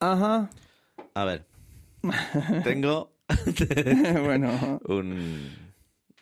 Ajá. 0.00 0.50
A 1.14 1.24
ver. 1.24 1.44
Tengo 2.64 3.12
bueno. 4.24 4.80
un- 4.86 5.70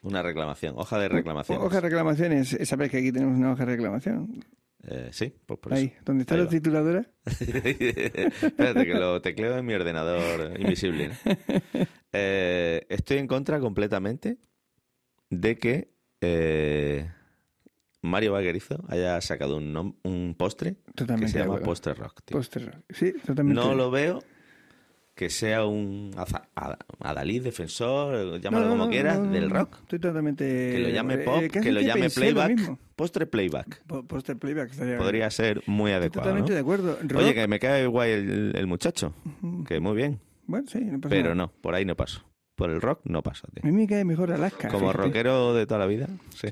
una 0.03 0.23
reclamación, 0.23 0.75
hoja 0.77 0.99
de 0.99 1.09
reclamaciones. 1.09 1.65
Hoja 1.65 1.77
de 1.77 1.81
reclamaciones. 1.83 2.57
Sabes 2.65 2.91
que 2.91 2.99
aquí 2.99 3.13
tenemos 3.13 3.37
una 3.37 3.53
hoja 3.53 3.65
de 3.67 3.73
reclamación. 3.77 4.45
Eh, 4.85 5.09
sí, 5.13 5.35
pues 5.45 5.59
por 5.59 5.75
Ahí, 5.75 5.87
eso. 5.87 6.03
donde 6.05 6.23
está 6.23 6.35
Ahí 6.35 6.41
la 6.41 6.45
va. 6.45 6.51
tituladora. 6.51 7.07
Espérate, 7.27 8.87
que 8.87 8.95
lo 8.95 9.21
tecleo 9.21 9.59
en 9.59 9.67
mi 9.67 9.75
ordenador 9.75 10.59
invisible. 10.59 11.11
Eh, 12.13 12.87
estoy 12.89 13.19
en 13.19 13.27
contra 13.27 13.59
completamente 13.61 14.39
de 15.31 15.59
que 15.59 15.93
eh, 16.21 17.11
Mario 18.03 18.33
Vaquerizo 18.33 18.85
haya 18.89 19.21
sacado 19.21 19.57
un, 19.57 19.97
un 20.05 20.35
postre 20.39 20.77
que 20.87 20.93
Totalmente 20.95 21.33
se 21.33 21.39
de 21.39 21.45
llama. 21.45 21.59
Poster 21.61 21.97
Rock. 21.99 22.21
tío. 22.25 22.37
Póster. 22.37 22.79
Sí, 22.91 23.13
totalmente. 23.25 23.61
No 23.61 23.75
lo 23.75 23.91
veo 23.91 24.23
que 25.15 25.31
sea 25.31 25.67
un 25.67 26.13
adalid, 27.01 27.43
defensor, 27.43 28.41
llámalo 28.41 28.67
No, 28.67 28.71
no, 28.71 28.75
como 28.75 28.85
no, 28.85 28.91
quieras, 28.93 29.33
del 29.33 29.51
rock. 29.51 29.79
Estoy 29.83 29.99
totalmente. 29.99 30.45
Que 30.47 30.79
lo 30.79 30.89
llame 30.91 31.15
eh, 31.15 31.19
pop, 31.19 31.43
casi 31.53 31.61
que 31.67 31.73
lo 31.73 31.81
llame 31.81 32.05
lo 32.05 32.11
playback, 32.15 32.51
mismo. 32.57 32.79
postre 32.95 33.27
playback. 33.27 33.83
Po- 33.89 34.05
Póster 34.05 34.37
playback. 34.37 34.71
estaría 34.71 34.93
bien. 34.93 35.03
Podría 35.03 35.29
ser 35.33 35.61
muy 35.67 35.91
Estoy 35.91 36.03
adecuado. 36.03 36.23
totalmente 36.29 36.51
¿no? 36.51 36.55
de 36.55 36.61
acuerdo. 36.61 36.99
Rock, 37.03 37.21
Oye, 37.21 37.35
que 37.35 37.49
me 37.49 37.59
cae 37.59 37.87
guay 37.89 38.13
el, 38.13 38.53
el 38.55 38.67
muchacho, 38.69 39.13
que 39.67 39.81
muy 39.81 39.97
bien, 39.97 40.21
Bueno, 40.47 40.69
sí, 40.69 40.79
no 40.85 41.01
pasa 41.01 41.11
pero 41.11 41.23
nada. 41.31 41.35
no, 41.35 41.53
por 41.61 41.75
ahí 41.75 41.85
no 41.85 41.97
paso. 41.97 42.23
Por 42.55 42.71
el 42.71 42.81
rock 42.81 43.01
no 43.05 43.21
paso, 43.25 43.49
tío. 43.53 43.63
A 43.65 43.67
mí 43.67 43.73
me 43.73 43.89
cae 43.89 44.05
mejor 44.05 44.31
Alaska. 44.31 44.69
Como 44.69 44.87
fíjate. 44.93 45.05
rockero 45.05 45.53
de 45.55 45.67
toda 45.67 45.81
la 45.81 45.87
vida, 45.87 46.07
sí. 46.37 46.49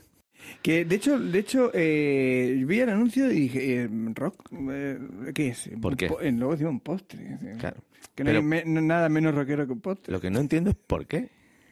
Que 0.63 0.85
de 0.85 0.97
hecho, 0.97 1.19
de 1.19 1.39
hecho 1.39 1.71
eh, 1.75 2.63
vi 2.67 2.81
el 2.81 2.89
anuncio 2.91 3.31
y 3.31 3.41
dije, 3.41 3.83
eh, 3.83 3.89
¿rock? 4.15 4.49
Eh, 4.71 4.99
¿Qué 5.35 5.49
es? 5.49 5.71
¿Por 5.81 5.97
qué? 5.97 6.09
po- 6.09 6.21
eh, 6.21 6.33
luego 6.33 6.53
decía 6.53 6.69
un 6.69 6.81
postre. 6.81 7.39
Claro. 7.59 7.77
Que 8.15 8.25
no 8.25 8.29
Pero- 8.29 8.39
hay 8.39 8.45
me- 8.45 8.65
nada 8.65 9.09
menos 9.09 9.35
rockero 9.35 9.67
que 9.67 9.73
un 9.73 9.81
postre. 9.81 10.13
Lo 10.13 10.21
que 10.21 10.31
no 10.31 10.39
entiendo 10.41 10.71
es 10.71 10.77
por 10.77 11.07
qué. 11.07 11.30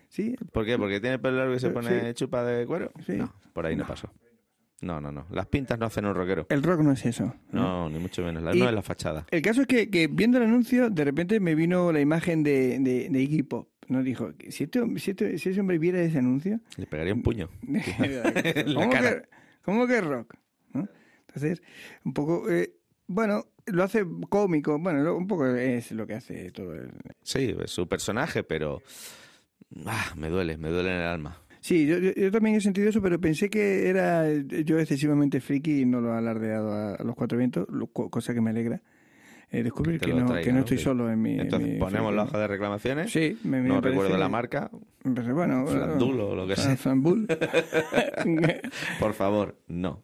Sí, 0.08 0.36
¿Por 0.52 0.64
qué? 0.64 0.78
¿Porque 0.78 1.00
tiene 1.00 1.14
el 1.14 1.20
pelo 1.20 1.38
largo 1.38 1.54
y 1.54 1.58
se 1.58 1.70
pone 1.70 2.08
sí. 2.08 2.14
chupa 2.14 2.44
de 2.44 2.66
cuero? 2.66 2.92
Sí. 3.04 3.12
No, 3.14 3.34
por 3.52 3.66
ahí 3.66 3.74
no, 3.74 3.84
pasó. 3.86 4.12
No, 4.80 5.00
no, 5.00 5.10
no. 5.10 5.26
Las 5.30 5.46
pintas 5.46 5.78
no 5.78 5.86
hacen 5.86 6.04
un 6.04 6.14
rockero. 6.14 6.46
el 6.50 6.62
rock 6.62 6.80
no 6.82 6.92
es 6.92 7.04
eso. 7.06 7.34
No, 7.50 7.88
ni 7.88 7.98
mucho 7.98 8.22
menos. 8.22 8.42
La, 8.42 8.52
no 8.54 8.68
es 8.68 8.74
la 8.74 8.82
fachada. 8.82 9.26
El 9.30 9.40
caso 9.42 9.62
es 9.62 9.66
que, 9.66 9.90
que 9.90 10.06
viendo 10.08 10.36
el 10.38 10.44
anuncio, 10.44 10.90
de 10.90 11.04
repente 11.04 11.40
me 11.40 11.54
vino 11.54 11.90
la 11.90 12.00
imagen 12.00 12.42
de, 12.42 12.78
de, 12.80 13.08
de 13.08 13.22
Iggy 13.22 13.42
Pop. 13.44 13.68
¿No? 13.88 14.02
Dijo, 14.02 14.32
si, 14.48 14.64
este, 14.64 14.80
si, 14.98 15.10
este- 15.12 15.38
si 15.38 15.50
ese 15.50 15.60
hombre 15.60 15.78
viera 15.78 16.00
ese 16.00 16.18
anuncio, 16.18 16.60
Le 16.76 16.86
pegaría 16.86 17.14
un 17.14 17.22
puño. 17.22 17.48
¿cómo, 18.74 18.90
que, 18.90 19.22
cómo 19.62 19.86
que 19.86 20.00
rock? 20.00 20.34
¿no? 20.72 20.88
Entonces, 21.28 21.62
un 22.04 22.12
poco, 22.14 22.50
eh, 22.50 22.74
bueno, 23.06 23.44
lo 23.66 23.82
hace 23.82 24.04
cómico, 24.28 24.78
bueno, 24.78 25.16
un 25.16 25.26
poco 25.26 25.46
es 25.46 25.90
lo 25.92 26.06
que 26.06 26.14
hace 26.14 26.50
todo 26.52 26.74
el, 26.74 26.90
Sí, 27.22 27.54
es 27.62 27.70
su 27.70 27.88
personaje, 27.88 28.42
pero... 28.44 28.82
Ah, 29.86 30.14
me 30.16 30.28
duele, 30.28 30.56
me 30.56 30.68
duele 30.68 30.90
en 30.90 30.96
el 30.96 31.06
alma. 31.06 31.40
Sí, 31.60 31.86
yo, 31.86 31.98
yo, 31.98 32.12
yo 32.12 32.30
también 32.30 32.56
he 32.56 32.60
sentido 32.60 32.88
eso, 32.90 33.00
pero 33.02 33.18
pensé 33.20 33.48
que 33.48 33.88
era 33.88 34.30
yo 34.30 34.78
excesivamente 34.78 35.40
friki 35.40 35.80
y 35.80 35.84
no 35.86 36.00
lo 36.00 36.14
he 36.14 36.18
alardeado 36.18 36.72
a, 36.72 36.94
a 36.94 37.02
los 37.02 37.16
cuatro 37.16 37.38
vientos, 37.38 37.66
lo- 37.70 37.86
co- 37.86 38.10
cosa 38.10 38.34
que 38.34 38.40
me 38.42 38.50
alegra 38.50 38.82
eh, 39.58 39.62
descubrir 39.62 40.00
que 40.00 40.12
no, 40.12 40.26
traiga, 40.26 40.42
que 40.44 40.52
no 40.52 40.58
estoy 40.60 40.78
Sí. 40.78 40.84
solo 40.84 41.10
en 41.10 41.20
mi... 41.22 41.34
en 41.34 41.40
Entonces 41.40 41.68
mi 41.72 41.78
ponemos 41.78 42.14
la 42.14 42.22
hoja 42.24 42.38
de 42.38 42.46
reclamaciones. 42.48 43.10
Sí, 43.12 43.38
me, 43.44 43.60
me 43.62 43.68
no 43.68 43.74
parece 43.76 43.90
recuerdo 43.90 44.18
la 44.18 44.28
marca. 44.28 44.70
Pero 45.02 45.34
bueno, 45.34 45.66
Flandul 45.66 46.20
o 46.20 46.34
lo 46.34 46.46
que 46.46 46.56
sea. 46.56 46.76
Flandul. 46.76 47.26
Por 49.00 49.14
favor, 49.14 49.58
no. 49.68 50.02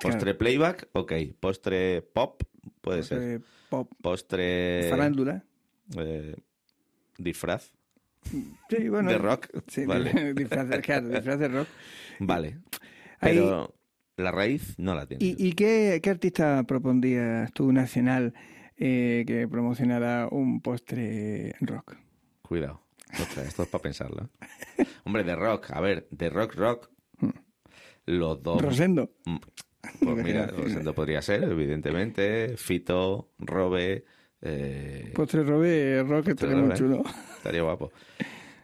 Postre 0.00 0.34
playback, 0.34 0.88
ok. 0.92 1.12
Postre 1.38 2.02
pop, 2.02 2.42
puede 2.80 3.02
ser. 3.02 3.22
Eh, 3.22 3.40
Pop, 3.68 3.90
Postre 4.02 4.88
farándula. 4.90 5.42
eh, 5.96 6.34
disfraz 7.18 7.72
Sí, 8.68 8.88
bueno. 8.88 9.10
de 9.10 9.18
rock. 9.18 9.48
Sí, 9.68 9.84
vale. 9.86 10.34
disfraz, 10.34 10.68
de- 10.68 10.80
claro, 10.80 11.08
disfraz 11.08 11.38
de 11.38 11.48
rock. 11.48 11.68
Vale. 12.20 12.58
Ahí- 13.20 13.34
Pero 13.36 13.74
la 14.16 14.30
raíz 14.30 14.78
no 14.78 14.94
la 14.94 15.06
tiene. 15.06 15.24
¿Y, 15.24 15.34
y 15.48 15.52
qué, 15.54 16.00
qué 16.02 16.10
artista 16.10 16.62
propondrías 16.64 17.52
tú 17.52 17.72
nacional 17.72 18.32
eh, 18.76 19.24
que 19.26 19.46
promocionara 19.48 20.28
un 20.30 20.60
postre 20.60 21.54
rock? 21.60 21.96
Cuidado. 22.42 22.80
Ostras, 23.12 23.46
esto 23.46 23.62
es 23.62 23.68
para 23.68 23.82
pensarlo. 23.82 24.28
¿eh? 24.78 24.84
Hombre, 25.04 25.22
de 25.24 25.36
rock. 25.36 25.70
A 25.72 25.80
ver, 25.80 26.08
de 26.10 26.30
rock, 26.30 26.54
rock. 26.56 26.90
Los 28.06 28.42
dos. 28.42 28.60
Rosendo. 28.60 29.10
Mm, 29.24 29.36
Pues 30.00 30.24
mira, 30.24 30.46
Rosendo 30.46 30.94
podría 30.94 31.20
ser, 31.22 31.44
evidentemente. 31.44 32.56
Fito, 32.56 33.30
Robe. 33.38 34.04
Eh, 34.40 35.12
Postre 35.14 35.42
Robe 35.42 36.02
rock 36.02 36.28
estaría 36.28 36.56
muy 36.56 36.74
chulo. 36.74 37.02
estaría 37.36 37.62
guapo. 37.62 37.92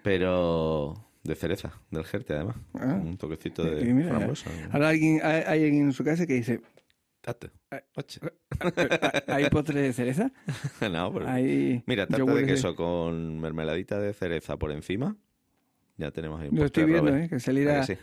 Pero 0.03 0.94
de 1.22 1.34
cereza, 1.34 1.72
del 1.91 2.04
Jerte, 2.04 2.34
además. 2.34 2.56
Ah. 2.75 2.99
Un 3.03 3.16
toquecito 3.19 3.62
de 3.62 3.82
Y 3.88 3.93
mira, 3.93 4.10
frambuesa. 4.10 4.50
Ahora 4.72 4.88
alguien, 4.88 5.20
hay, 5.22 5.43
hay 5.47 5.65
alguien 5.65 5.84
en 5.87 5.93
su 5.93 6.03
casa 6.04 6.26
que 6.26 6.34
dice, 6.34 6.60
Date. 7.22 7.50
Oche. 7.97 8.20
¿hay 9.26 9.50
postre 9.50 9.82
de 9.82 9.92
cereza? 9.92 10.31
No, 10.91 11.12
pero- 11.12 11.28
Hay 11.28 11.82
Mira, 11.86 12.06
tarta 12.06 12.32
de 12.32 12.47
queso 12.47 12.75
con 12.75 13.41
mermeladita 13.41 13.98
de 13.98 14.12
cereza 14.14 14.56
por 14.56 14.72
encima. 14.72 15.16
Ya 15.98 16.10
tenemos 16.10 16.41
ahí 16.41 16.48
un 16.48 16.56
Lo 16.56 16.64
estoy 16.64 16.84
viendo. 16.84 17.14
¿eh? 17.14 17.28
Que 17.28 17.38
saliera 17.41 17.82
¿A 17.82 17.86
que 17.86 17.97
sí? 17.97 18.00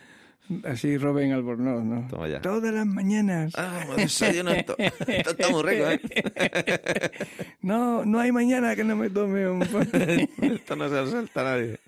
así 0.66 0.98
Robin 1.00 1.32
Albornoz, 1.34 1.84
¿no? 1.84 2.08
Toma 2.08 2.28
ya. 2.28 2.40
Todas 2.42 2.72
las 2.72 2.86
mañanas. 2.86 3.54
Ah, 3.58 3.86
me 3.90 4.04
desayuno 4.04 4.52
esto. 4.52 4.76
Esto 4.78 5.32
está 5.32 5.50
muy 5.50 5.64
rico, 5.64 5.86
¿eh? 5.90 6.00
No, 7.62 8.06
no 8.06 8.20
hay 8.20 8.32
mañana 8.32 8.76
que 8.76 8.84
no 8.84 8.96
me 8.96 9.10
tome 9.10 9.50
un. 9.50 9.62
Esto 10.42 10.76
no 10.76 10.88
se 10.90 10.96
lo 10.96 11.08
salta 11.08 11.42
a 11.42 11.44
nadie. 11.44 11.80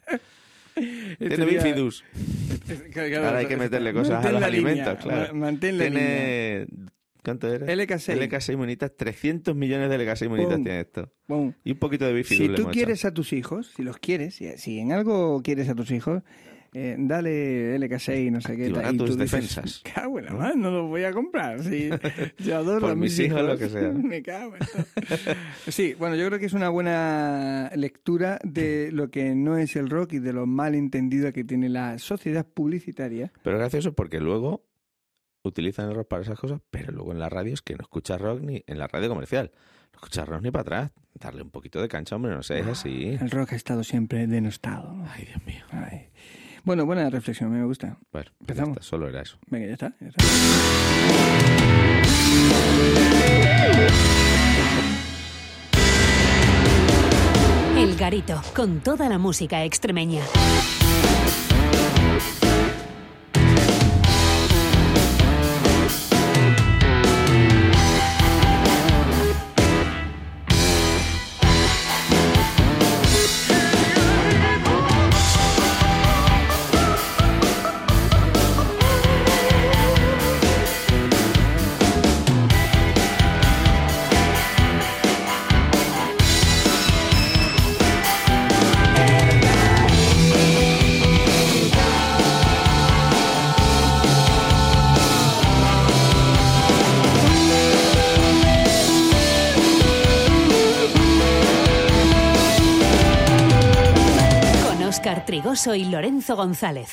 Tiene 0.73 1.17
Este 1.19 1.46
día- 1.46 1.63
bifidus. 1.63 2.03
Claro, 2.91 3.25
Ahora 3.28 3.38
hay 3.40 3.46
que 3.46 3.57
meterle 3.57 3.94
cosas 3.94 4.25
a 4.25 4.31
los 4.31 4.41
la 4.41 4.50
línea, 4.50 4.72
alimentos, 4.72 5.03
claro. 5.06 5.34
la 5.38 5.51
línea. 5.51 6.66
¿Cuánto 7.29 7.53
era? 7.53 7.67
LK6. 7.67 8.17
LK6 8.17 8.57
monitas. 8.57 8.91
300 8.95 9.56
millones 9.56 9.90
de 9.90 10.00
LK6 10.00 10.29
monitas 10.29 10.56
tiene 10.56 10.79
esto. 10.79 11.12
Y 11.63 11.72
un 11.72 11.79
poquito 11.79 12.06
de 12.06 12.13
bifidus 12.13 12.57
Si 12.57 12.63
tú 12.63 12.69
quieres 12.72 13.06
a 13.06 13.13
tus 13.13 13.34
hijos, 13.34 13.72
si 13.75 13.84
los 13.84 13.97
quieres, 13.97 14.35
si, 14.35 14.50
si 14.57 14.79
en 14.79 14.91
algo 14.91 15.41
quieres 15.44 15.69
a 15.69 15.75
tus 15.75 15.91
hijos, 15.91 16.23
eh, 16.73 16.95
dale 17.00 17.78
LK6, 17.79 18.31
no 18.31 18.41
sé 18.41 18.56
qué. 18.56 18.69
Tal, 18.69 18.95
y 18.95 18.97
tus 18.97 19.12
tú 19.12 19.17
dices, 19.17 19.31
defensas. 19.31 19.81
Cago 19.94 20.19
en 20.19 20.25
la 20.25 20.34
mano, 20.34 20.56
no 20.56 20.72
lo 20.72 20.88
voy 20.88 21.03
a 21.03 21.12
comprar. 21.12 21.63
Sí, 21.63 21.90
yo 22.40 22.57
adoro 22.57 22.81
Por 22.81 22.91
a 22.91 22.95
mis 22.95 23.17
mis 23.17 23.28
hijos, 23.28 23.41
lo 23.41 23.57
que 23.57 23.69
sea. 23.69 23.90
Me 23.94 24.22
cago 24.22 24.56
en 24.56 24.59
todo. 24.59 25.35
Sí, 25.67 25.96
bueno, 25.97 26.16
yo 26.16 26.28
creo 26.28 26.40
que 26.40 26.46
es 26.46 26.53
una 26.53 26.69
buena 26.69 27.72
lectura 27.75 28.40
de 28.44 28.91
lo 28.91 29.09
que 29.09 29.35
no 29.35 29.57
es 29.57 29.75
el 29.75 29.90
rock 29.90 30.13
y 30.13 30.19
de 30.19 30.34
lo 30.34 30.46
mal 30.46 30.75
entendido 30.75 31.31
que 31.34 31.44
tiene 31.44 31.69
la 31.69 31.97
sociedad 31.97 32.46
publicitaria. 32.46 33.31
Pero 33.44 33.56
es 33.56 33.59
gracioso 33.59 33.94
porque 33.94 34.19
luego 34.19 34.69
utilizan 35.49 35.89
el 35.89 35.95
rock 35.95 36.07
para 36.07 36.21
esas 36.23 36.39
cosas, 36.39 36.61
pero 36.71 36.91
luego 36.91 37.11
en 37.11 37.19
la 37.19 37.29
radio 37.29 37.53
es 37.53 37.61
que 37.61 37.75
no 37.75 37.81
escuchas 37.81 38.19
rock 38.21 38.41
ni 38.41 38.63
en 38.67 38.79
la 38.79 38.87
radio 38.87 39.09
comercial. 39.09 39.51
No 39.91 39.97
escuchas 39.97 40.27
rock 40.27 40.41
ni 40.43 40.51
para 40.51 40.61
atrás. 40.61 40.91
Darle 41.15 41.41
un 41.41 41.49
poquito 41.49 41.81
de 41.81 41.87
cancha, 41.89 42.15
hombre, 42.15 42.33
no 42.33 42.43
sé, 42.43 42.59
es 42.59 42.67
así. 42.67 43.17
El 43.19 43.29
rock 43.31 43.53
ha 43.53 43.55
estado 43.55 43.83
siempre 43.83 44.25
denostado. 44.27 44.95
Ay, 45.09 45.25
Dios 45.25 45.45
mío. 45.45 45.63
Ay. 45.71 46.09
Bueno, 46.63 46.85
buena 46.85 47.09
reflexión, 47.09 47.51
me 47.51 47.63
gusta. 47.65 47.97
Bueno, 48.11 48.29
ya 48.31 48.37
Empezamos. 48.41 48.77
está, 48.77 48.83
solo 48.83 49.07
era 49.09 49.21
eso. 49.21 49.37
Venga, 49.47 49.67
ya 49.67 49.73
está. 49.73 49.95
ya 49.99 50.07
está. 50.07 51.29
El 57.77 57.95
Garito, 57.95 58.41
con 58.55 58.81
toda 58.81 59.07
la 59.07 59.17
música 59.17 59.63
extremeña. 59.63 60.21
Trigoso 105.29 105.76
y 105.76 105.85
Lorenzo 105.85 106.35
González. 106.35 106.90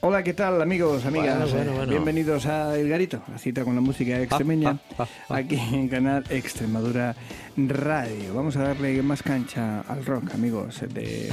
Hola, 0.00 0.24
¿qué 0.24 0.34
tal 0.34 0.60
amigos, 0.60 1.04
amigas? 1.04 1.38
Bueno, 1.38 1.54
bueno, 1.54 1.72
bueno. 1.74 1.88
Bienvenidos 1.88 2.46
a 2.46 2.76
El 2.76 2.88
Garito, 2.88 3.22
la 3.30 3.38
cita 3.38 3.62
con 3.62 3.76
la 3.76 3.80
música 3.80 4.20
extremeña, 4.20 4.80
ah, 4.98 5.06
ah. 5.28 5.36
aquí 5.36 5.54
en 5.54 5.86
Canal 5.86 6.24
Extremadura 6.30 7.14
Radio. 7.56 8.34
Vamos 8.34 8.56
a 8.56 8.64
darle 8.64 9.00
más 9.04 9.22
cancha 9.22 9.82
al 9.82 10.04
rock, 10.04 10.34
amigos, 10.34 10.80
de, 10.92 11.32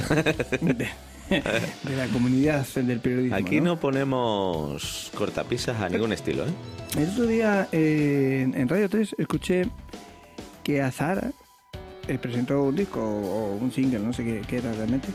de, 0.60 0.88
de 1.28 1.96
la 1.96 2.06
comunidad 2.12 2.64
del 2.72 3.00
periodismo. 3.00 3.34
Aquí 3.34 3.60
no 3.60 3.80
ponemos 3.80 5.10
cortapisas 5.18 5.80
a 5.80 5.88
ningún 5.88 6.12
estilo, 6.12 6.44
¿eh? 6.46 6.50
El 6.96 7.08
otro 7.10 7.26
día 7.26 7.66
eh, 7.72 8.48
en- 8.54 8.68
Radio 8.68 8.88
3 8.88 9.16
escuché 9.18 9.66
que 10.62 10.82
Azara 10.82 11.32
eh, 12.08 12.18
presentó 12.18 12.62
un 12.64 12.76
disco 12.76 13.00
o 13.00 13.56
un 13.56 13.70
single, 13.72 14.00
no 14.00 14.12
sé 14.12 14.24
qué, 14.24 14.42
qué 14.46 14.56
era 14.58 14.72
realmente, 14.72 15.08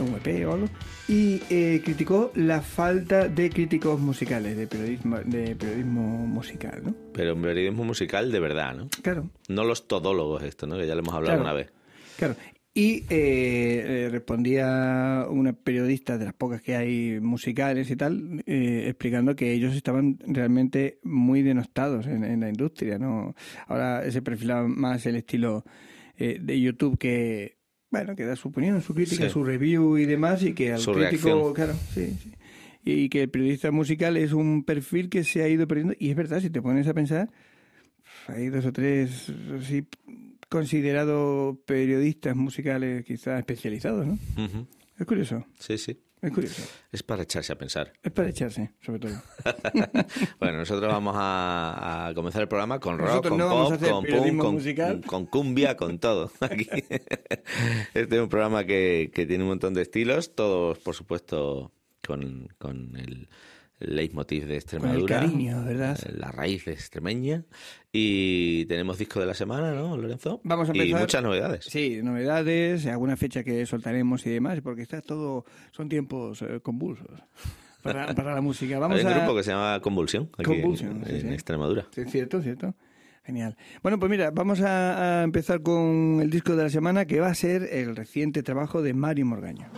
un 0.00 0.14
EP 0.14 0.46
o 0.48 0.52
algo, 0.54 0.66
y 1.08 1.40
eh, 1.50 1.80
criticó 1.84 2.32
la 2.34 2.60
falta 2.60 3.28
de 3.28 3.48
críticos 3.50 4.00
musicales, 4.00 4.56
de 4.56 4.66
periodismo, 4.66 5.18
de 5.20 5.54
periodismo 5.54 6.26
musical, 6.26 6.80
¿no? 6.84 6.94
Pero 7.12 7.34
un 7.34 7.42
periodismo 7.42 7.84
musical 7.84 8.32
de 8.32 8.40
verdad, 8.40 8.74
¿no? 8.74 8.88
Claro, 9.02 9.30
No 9.48 9.64
los 9.64 9.86
todólogos, 9.86 10.42
esto, 10.42 10.66
¿no? 10.66 10.76
Que 10.76 10.86
ya 10.86 10.94
lo 10.94 11.00
hemos 11.00 11.14
hablado 11.14 11.36
Claro. 11.36 11.42
una 11.42 11.52
vez. 11.52 11.72
claro. 12.18 12.34
Y 12.76 13.04
eh, 13.08 13.84
eh, 13.86 14.08
respondía 14.10 15.26
una 15.30 15.52
periodista 15.52 16.18
de 16.18 16.24
las 16.24 16.34
pocas 16.34 16.60
que 16.60 16.74
hay 16.74 17.20
musicales 17.20 17.88
y 17.88 17.94
tal, 17.94 18.42
eh, 18.46 18.86
explicando 18.88 19.36
que 19.36 19.52
ellos 19.52 19.76
estaban 19.76 20.18
realmente 20.26 20.98
muy 21.04 21.42
denostados 21.42 22.08
en, 22.08 22.24
en 22.24 22.40
la 22.40 22.48
industria, 22.48 22.98
¿no? 22.98 23.36
Ahora 23.68 24.10
se 24.10 24.22
perfila 24.22 24.64
más 24.64 25.06
el 25.06 25.14
estilo 25.14 25.64
eh, 26.18 26.38
de 26.40 26.60
YouTube 26.60 26.98
que, 26.98 27.58
bueno, 27.90 28.14
que 28.16 28.24
da 28.24 28.36
su 28.36 28.48
opinión, 28.48 28.80
su 28.82 28.94
crítica, 28.94 29.26
Sí. 29.26 29.30
su 29.32 29.44
review 29.44 29.98
y 29.98 30.04
demás, 30.06 30.42
y 30.42 30.52
que 30.54 30.72
al 30.72 30.80
Su 30.80 30.92
crítico, 30.92 31.28
reacción. 31.28 31.54
claro, 31.54 31.74
sí, 31.94 32.16
sí. 32.22 32.32
Y 32.84 33.08
que 33.08 33.22
el 33.22 33.30
periodista 33.30 33.70
musical 33.70 34.16
es 34.16 34.32
un 34.32 34.62
perfil 34.64 35.08
que 35.08 35.24
se 35.24 35.42
ha 35.42 35.48
ido 35.48 35.66
perdiendo, 35.66 35.94
y 35.98 36.10
es 36.10 36.16
verdad, 36.16 36.40
si 36.40 36.50
te 36.50 36.60
pones 36.60 36.86
a 36.86 36.92
pensar, 36.94 37.30
hay 38.28 38.48
dos 38.48 38.64
o 38.66 38.72
tres 38.72 39.32
así 39.58 39.86
considerados 40.48 41.56
periodistas 41.66 42.36
musicales 42.36 43.04
quizás 43.04 43.38
especializados, 43.38 44.06
¿no? 44.06 44.12
Ujú. 44.36 44.66
Es 44.98 45.06
curioso, 45.06 45.44
Sí, 45.58 45.76
sí. 45.78 45.98
Es 46.26 46.32
curioso. 46.32 46.62
Es 46.90 47.02
para 47.02 47.22
echarse 47.22 47.52
a 47.52 47.58
pensar. 47.58 47.92
Es 48.02 48.12
para 48.12 48.28
echarse, 48.28 48.72
sobre 48.80 49.00
todo. 49.00 49.12
Bueno, 50.38 50.58
nosotros 50.58 50.90
vamos 50.90 51.14
a, 51.16 52.08
a 52.08 52.14
comenzar 52.14 52.42
el 52.42 52.48
programa 52.48 52.80
con 52.80 52.98
rock, 52.98 53.08
Nosotros 53.08 53.30
con 53.30 53.38
no 53.38 53.48
pop, 53.48 53.68
con 53.78 54.54
punk, 54.56 54.76
con, 54.76 55.02
con 55.02 55.26
cumbia, 55.26 55.76
con 55.76 55.98
todo. 55.98 56.30
Aquí. 56.40 56.68
Este 57.94 58.16
es 58.16 58.22
un 58.22 58.28
programa 58.28 58.64
que, 58.64 59.10
que 59.14 59.26
tiene 59.26 59.44
un 59.44 59.50
montón 59.50 59.74
de 59.74 59.82
estilos, 59.82 60.34
todos, 60.34 60.78
por 60.78 60.94
supuesto, 60.94 61.72
con, 62.06 62.48
con 62.58 62.96
el 62.96 63.28
leitmotiv 63.80 64.46
de 64.46 64.56
Extremadura. 64.56 65.20
cariño, 65.20 65.64
¿verdad? 65.64 65.98
eh, 66.06 66.12
La 66.16 66.30
raíz 66.30 66.66
extremeña. 66.68 67.44
Y 67.92 68.64
tenemos 68.66 68.98
disco 68.98 69.20
de 69.20 69.26
la 69.26 69.34
semana, 69.34 69.72
¿no, 69.72 69.96
Lorenzo? 69.96 70.40
Vamos 70.44 70.68
a 70.70 70.72
Y 70.76 70.80
empezar. 70.80 71.00
muchas 71.00 71.22
novedades. 71.22 71.64
Sí, 71.66 72.00
novedades, 72.02 72.86
alguna 72.86 73.16
fecha 73.16 73.44
que 73.44 73.64
soltaremos 73.66 74.26
y 74.26 74.30
demás, 74.30 74.60
porque 74.62 74.82
está 74.82 75.00
todo, 75.00 75.44
son 75.72 75.88
tiempos 75.88 76.42
eh, 76.42 76.60
convulsos 76.60 77.06
para, 77.82 78.06
para 78.14 78.34
la 78.34 78.40
música. 78.40 78.78
Vamos 78.78 78.98
Hay 78.98 79.04
un 79.06 79.12
a... 79.12 79.18
grupo 79.18 79.36
que 79.36 79.42
se 79.42 79.50
llama 79.52 79.78
Convulsión, 79.80 80.30
aquí 80.38 80.52
en- 80.52 80.64
en, 80.64 80.76
sí, 81.04 81.20
sí. 81.20 81.28
Extremadura. 81.28 81.86
Sí, 81.94 82.04
cierto, 82.06 82.42
cierto. 82.42 82.74
Genial. 83.24 83.56
Bueno, 83.82 83.98
pues 83.98 84.10
mira, 84.10 84.30
vamos 84.30 84.60
a, 84.60 85.22
empezar 85.22 85.62
con 85.62 86.20
el 86.20 86.28
disco 86.28 86.56
de 86.56 86.64
la 86.64 86.70
semana 86.70 87.06
que 87.06 87.20
va 87.20 87.28
a 87.28 87.34
ser 87.34 87.62
el 87.72 87.96
reciente 87.96 88.42
trabajo 88.42 88.82
de 88.82 88.92
Mario 88.92 89.24
Morgaño. 89.24 89.70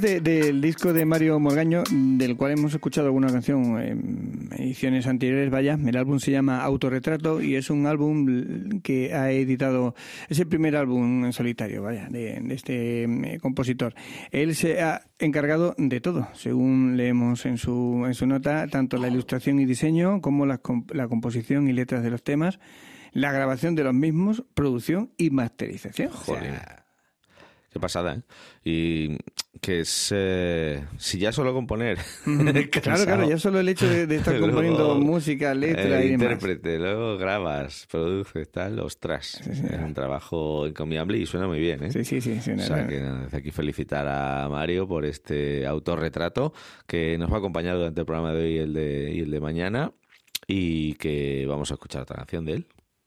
De- 0.00 0.20
del 0.20 0.60
disco 0.60 0.92
de 0.92 1.04
Mario 1.04 1.38
Morgaño, 1.38 1.82
del 1.90 2.36
cual 2.36 2.52
hemos 2.52 2.74
escuchado 2.74 3.06
alguna 3.06 3.28
canción 3.28 3.80
en 3.80 4.48
ediciones 4.58 5.06
anteriores, 5.06 5.50
vaya. 5.50 5.78
El 5.86 5.96
álbum 5.96 6.18
se 6.18 6.30
llama 6.30 6.62
Autorretrato 6.62 7.40
y 7.42 7.54
es 7.56 7.70
un 7.70 7.86
álbum 7.86 8.80
que 8.82 9.14
ha 9.14 9.30
editado, 9.30 9.94
es 10.28 10.38
el 10.40 10.46
primer 10.48 10.76
álbum 10.76 11.24
en 11.24 11.32
solitario, 11.32 11.82
vaya, 11.82 12.08
de, 12.10 12.40
de 12.40 12.54
este 12.54 13.04
eh, 13.04 13.38
compositor. 13.40 13.94
Él 14.30 14.54
se 14.54 14.82
ha 14.82 15.02
encargado 15.18 15.74
de 15.78 16.00
todo, 16.00 16.28
según 16.34 16.96
leemos 16.96 17.46
en 17.46 17.56
su, 17.58 18.04
en 18.06 18.14
su 18.14 18.26
nota, 18.26 18.66
tanto 18.68 18.96
la 18.98 19.08
ilustración 19.08 19.60
y 19.60 19.64
diseño 19.64 20.20
como 20.20 20.44
la, 20.46 20.60
la 20.92 21.08
composición 21.08 21.68
y 21.68 21.72
letras 21.72 22.02
de 22.02 22.10
los 22.10 22.22
temas, 22.22 22.58
la 23.12 23.32
grabación 23.32 23.74
de 23.74 23.84
los 23.84 23.94
mismos, 23.94 24.44
producción 24.54 25.12
y 25.16 25.30
masterización. 25.30 26.10
Jolín. 26.10 26.50
Qué 27.74 27.80
pasada, 27.80 28.14
¿eh? 28.14 28.22
Y 28.64 29.16
que 29.60 29.80
es... 29.80 30.12
eh, 30.14 30.84
si 30.96 31.18
ya 31.18 31.32
solo 31.32 31.52
componer... 31.52 31.98
claro, 32.70 33.04
claro, 33.04 33.24
ya 33.28 33.36
solo 33.36 33.58
el 33.58 33.68
hecho 33.68 33.88
de, 33.88 34.06
de 34.06 34.14
estar 34.14 34.32
luego, 34.38 34.46
componiendo 34.46 34.94
música, 34.94 35.52
letra 35.54 36.00
eh, 36.00 36.06
y 36.06 36.10
demás. 36.10 36.22
intérprete, 36.22 36.78
luego 36.78 37.18
grabas, 37.18 37.88
produces, 37.90 38.48
tal, 38.52 38.78
ostras. 38.78 39.40
Sí, 39.42 39.56
sí. 39.56 39.64
es 39.68 39.80
un 39.80 39.92
trabajo 39.92 40.68
encomiable 40.68 41.18
y 41.18 41.26
suena 41.26 41.48
muy 41.48 41.58
bien, 41.58 41.82
¿eh? 41.82 41.90
Sí, 41.90 42.04
sí, 42.04 42.20
sí. 42.20 42.40
sí, 42.40 42.52
O 42.52 42.58
sea 42.60 42.86
que 42.86 43.00
nada, 43.00 43.24
desde 43.24 43.38
aquí 43.38 43.50
felicitar 43.50 44.06
a 44.06 44.48
Mario 44.48 44.86
por 44.86 45.04
este 45.04 45.66
autorretrato 45.66 46.52
que 46.86 47.18
nos 47.18 47.28
va 47.28 47.34
a 47.34 47.38
acompañar 47.38 47.76
durante 47.76 48.02
el 48.02 48.06
programa 48.06 48.32
de 48.34 48.44
hoy 48.44 48.52
y 48.54 48.58
el 48.58 48.72
de, 48.72 49.12
y 49.16 49.18
el 49.18 49.32
de 49.32 49.40
mañana 49.40 49.92
y 50.46 50.94
que 50.94 51.44
vamos 51.48 51.72
a 51.72 51.74
escuchar 51.74 52.02
otra 52.02 52.18
canción 52.18 52.44
de 52.44 52.52
él. 52.52 52.66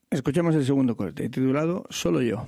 Escuchemos 0.09 0.53
el 0.55 0.65
segundo 0.65 0.97
corte, 0.97 1.29
titulado 1.29 1.85
Solo 1.89 2.21
yo. 2.21 2.47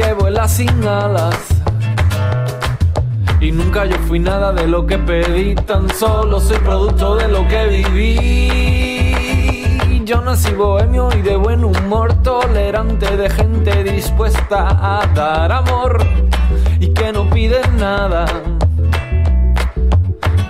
que 0.00 0.12
vuela 0.14 0.48
sin 0.48 0.86
alas. 0.86 1.36
Y 3.38 3.52
nunca 3.52 3.84
yo 3.84 3.96
fui 4.08 4.18
nada 4.18 4.50
de 4.52 4.66
lo 4.66 4.86
que 4.86 4.96
pedí, 4.98 5.54
tan 5.54 5.90
solo 5.90 6.40
soy 6.40 6.58
producto 6.58 7.16
de 7.16 7.28
lo 7.28 7.46
que 7.48 7.66
viví. 7.66 8.80
Yo 10.04 10.22
nací 10.22 10.52
bohemio 10.52 11.10
y 11.16 11.20
de 11.22 11.36
buen 11.36 11.64
humor, 11.64 12.14
tolerante 12.22 13.14
de 13.16 13.28
gente 13.28 13.84
dispuesta 13.84 14.68
a 14.70 15.06
dar 15.14 15.52
amor 15.52 16.02
y 16.78 16.88
que 16.94 17.12
no 17.12 17.28
piden 17.28 17.76
nada. 17.76 18.24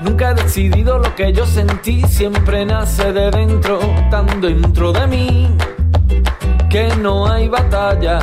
Nunca 0.02 0.30
he 0.30 0.34
decidido 0.34 0.98
lo 0.98 1.14
que 1.16 1.32
yo 1.32 1.44
sentí, 1.44 2.02
siempre 2.02 2.64
nace 2.64 3.12
de 3.12 3.32
dentro, 3.32 3.80
tan 4.10 4.40
dentro 4.40 4.92
de 4.92 5.06
mí, 5.08 5.48
que 6.68 6.94
no 6.96 7.26
hay 7.26 7.48
batalla. 7.48 8.20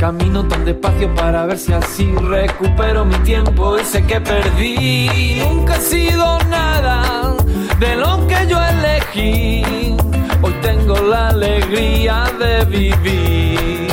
Camino 0.00 0.42
tan 0.48 0.64
despacio 0.64 1.14
para 1.14 1.44
ver 1.44 1.58
si 1.58 1.74
así 1.74 2.10
recupero 2.14 3.04
mi 3.04 3.16
tiempo 3.18 3.76
ese 3.76 4.02
que 4.06 4.18
perdí. 4.18 5.36
Nunca 5.40 5.76
he 5.76 5.80
sido 5.80 6.38
nada 6.48 7.36
de 7.78 7.96
lo 7.96 8.26
que 8.26 8.46
yo 8.48 8.58
elegí. 8.64 9.94
Hoy 10.40 10.54
tengo 10.62 10.96
la 11.02 11.28
alegría 11.28 12.24
de 12.38 12.64
vivir. 12.64 13.88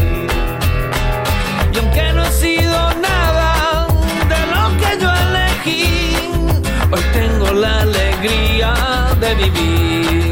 Y 1.74 1.78
aunque 1.78 2.14
no 2.14 2.24
he 2.24 2.32
sido 2.32 2.94
nada 3.02 3.88
de 4.32 4.40
lo 4.54 4.64
que 4.80 5.04
yo 5.04 5.12
elegí, 5.28 6.16
hoy 6.90 7.02
tengo 7.12 7.52
la 7.52 7.82
alegría 7.82 8.74
de 9.20 9.36
vivir. 9.36 10.27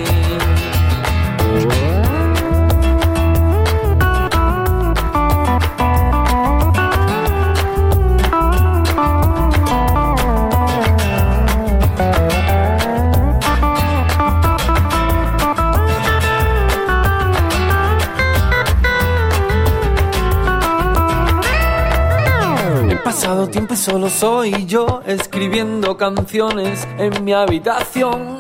Pasado 23.36 23.50
tiempo 23.50 23.74
y 23.74 23.78
solo 23.78 24.10
soy 24.10 24.66
yo 24.66 25.02
escribiendo 25.06 25.98
canciones 25.98 26.88
en 26.98 27.26
mi 27.26 27.34
habitación, 27.34 28.40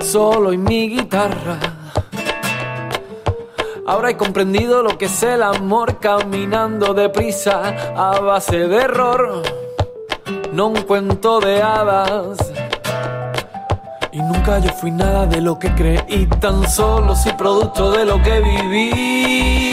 solo 0.00 0.54
y 0.54 0.56
mi 0.56 0.88
guitarra. 0.88 1.58
Ahora 3.86 4.08
he 4.08 4.16
comprendido 4.16 4.82
lo 4.82 4.96
que 4.96 5.06
es 5.06 5.22
el 5.22 5.42
amor 5.42 5.98
caminando 6.00 6.94
deprisa 6.94 7.92
a 7.94 8.18
base 8.18 8.66
de 8.66 8.76
error, 8.78 9.42
no 10.54 10.68
un 10.68 10.80
cuento 10.82 11.40
de 11.40 11.60
hadas. 11.60 12.38
Y 14.10 14.22
nunca 14.22 14.58
yo 14.58 14.72
fui 14.72 14.90
nada 14.90 15.26
de 15.26 15.42
lo 15.42 15.58
que 15.58 15.74
creí, 15.74 16.26
tan 16.40 16.66
solo 16.66 17.14
soy 17.14 17.32
producto 17.32 17.90
de 17.90 18.06
lo 18.06 18.22
que 18.22 18.40
viví. 18.40 19.71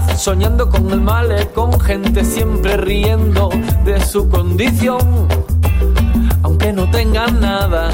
Soñando 0.00 0.70
con 0.70 0.90
el 0.90 1.02
mal, 1.02 1.28
con 1.54 1.78
gente 1.78 2.24
siempre 2.24 2.78
riendo 2.78 3.50
de 3.84 4.00
su 4.00 4.26
condición, 4.28 5.28
aunque 6.42 6.72
no 6.72 6.90
tengan 6.90 7.40
nada. 7.40 7.90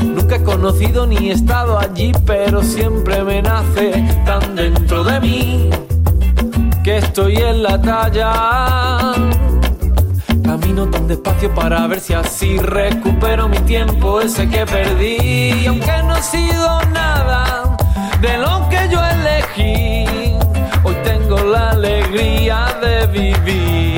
Nunca 0.00 0.36
he 0.36 0.42
conocido 0.44 1.06
ni 1.06 1.30
estado 1.30 1.76
allí, 1.76 2.12
pero 2.24 2.62
siempre 2.62 3.24
me 3.24 3.42
nace 3.42 4.04
tan 4.24 4.54
dentro 4.54 5.02
de 5.02 5.20
mí 5.20 5.70
que 6.84 6.98
estoy 6.98 7.36
en 7.36 7.62
la 7.64 7.80
talla. 7.80 9.12
Camino 10.44 10.86
tan 10.88 11.08
despacio 11.08 11.52
para 11.52 11.86
ver 11.88 11.98
si 11.98 12.14
así 12.14 12.58
recupero 12.58 13.48
mi 13.48 13.58
tiempo 13.60 14.20
ese 14.20 14.48
que 14.48 14.64
perdí. 14.66 15.66
Aunque 15.66 16.02
no 16.04 16.16
he 16.16 16.22
sido 16.22 16.80
nada 16.92 17.69
de 18.20 18.36
lo 18.36 18.68
que 18.68 18.88
yo 18.90 19.00
elegí, 19.02 20.36
hoy 20.84 20.94
tengo 21.04 21.38
la 21.38 21.70
alegría 21.70 22.66
de 22.82 23.06
vivir. 23.06 23.89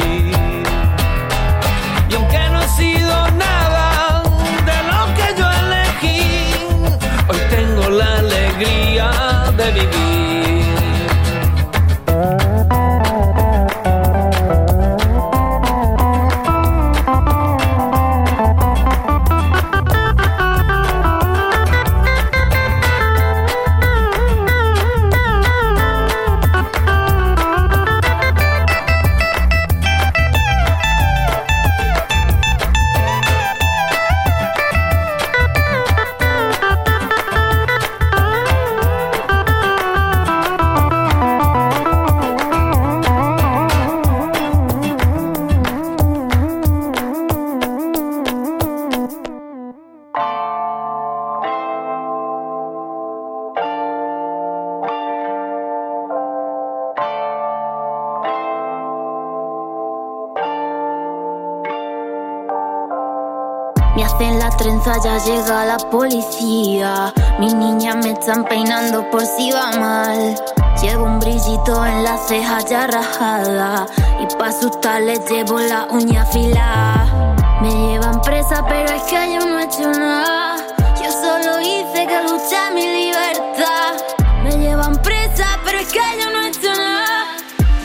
Ya 64.99 65.19
llega 65.19 65.65
la 65.65 65.77
policía. 65.79 67.13
Mis 67.39 67.55
niñas 67.55 67.97
me 67.97 68.13
están 68.13 68.45
peinando 68.45 69.09
por 69.11 69.25
si 69.25 69.51
va 69.51 69.71
mal. 69.73 70.35
Llevo 70.81 71.05
un 71.05 71.19
brillito 71.19 71.85
en 71.87 72.05
la 72.05 72.17
ceja 72.19 72.61
ya 72.61 72.87
rajada. 72.87 73.87
Y 74.21 74.27
pa' 74.37 74.49
asustarles 74.49 75.21
llevo 75.31 75.59
la 75.61 75.87
uña 75.91 76.23
afilada. 76.23 77.35
Me 77.61 77.71
llevan 77.71 78.21
presa, 78.23 78.65
pero 78.69 78.91
es 78.91 79.03
que 79.05 79.35
yo 79.35 79.47
no 79.47 79.61
he 79.61 79.65
hecho 79.65 79.91
nada. 79.91 80.57
Yo 81.03 81.11
solo 81.11 81.61
hice 81.61 82.07
que 82.07 82.23
luchar 82.23 82.75
mi 82.75 82.87
libertad. 82.87 83.95
Me 84.43 84.59
llevan 84.59 85.01
presa, 85.03 85.47
pero 85.65 85.79
es 85.79 85.93
que 85.93 86.01
yo 86.21 86.31
no 86.31 86.43
he 86.43 86.49
hecho 86.49 86.73
nada. 86.75 87.27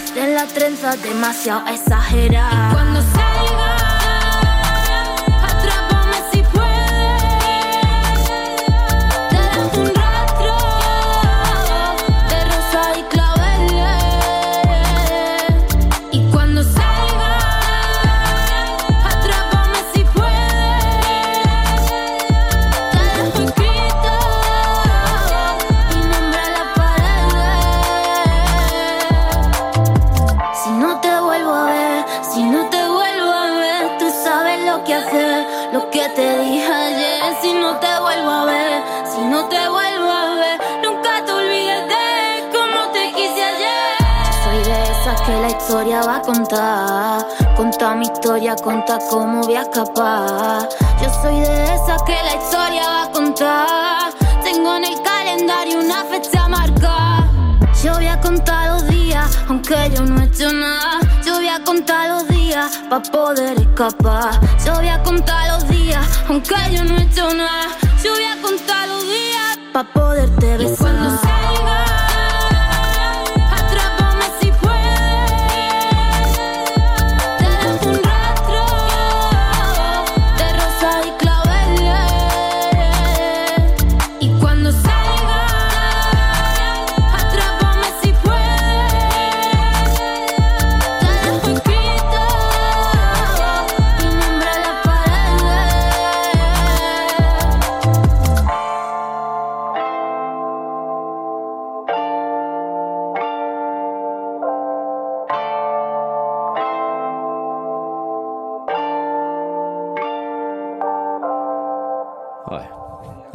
Dicen 0.06 0.34
la 0.34 0.46
trenza 0.48 0.96
demasiado 0.98 1.68
exagerada. 1.68 2.72
Cuando 2.74 3.02
salga. 3.02 3.27
Contar. 46.28 47.26
Conta 47.56 47.96
mi 47.96 48.06
historia, 48.06 48.56
conta 48.56 49.00
cómo 49.10 49.42
voy 49.44 49.56
a 49.56 49.62
escapar. 49.62 50.68
Yo 51.02 51.10
soy 51.22 51.40
de 51.40 51.64
esas 51.64 52.04
que 52.04 52.18
la 52.28 52.36
historia 52.36 52.84
va 52.86 53.04
a 53.04 53.12
contar. 53.12 54.14
Tengo 54.44 54.76
en 54.76 54.84
el 54.84 55.02
calendario 55.02 55.80
una 55.80 56.04
fecha 56.04 56.50
marcada. 56.50 57.32
Yo 57.82 57.94
voy 57.94 58.08
a 58.08 58.20
contar 58.20 58.74
los 58.74 58.88
días, 58.90 59.40
aunque 59.48 59.90
yo 59.96 60.02
no 60.04 60.22
he 60.22 60.26
hecho 60.26 60.52
nada. 60.52 61.00
Yo 61.26 61.36
voy 61.36 61.48
a 61.48 61.64
contar 61.64 62.10
los 62.10 62.28
días 62.28 62.78
para 62.90 63.04
poder 63.04 63.58
escapar. 63.58 64.32
Yo 64.66 64.74
voy 64.74 64.90
a 64.90 65.02
contar 65.04 65.48
los 65.54 65.70
días, 65.70 66.06
aunque 66.28 66.56
yo 66.74 66.84
no 66.84 66.98
he 66.98 67.04
hecho 67.04 67.34
nada. 67.34 67.70
Yo 68.04 68.12
voy 68.12 68.26
a 68.26 68.42
contar 68.42 68.88
los 68.90 69.04
días 69.04 69.58
para 69.72 69.94
poderte 69.94 70.58
besar. 70.58 70.87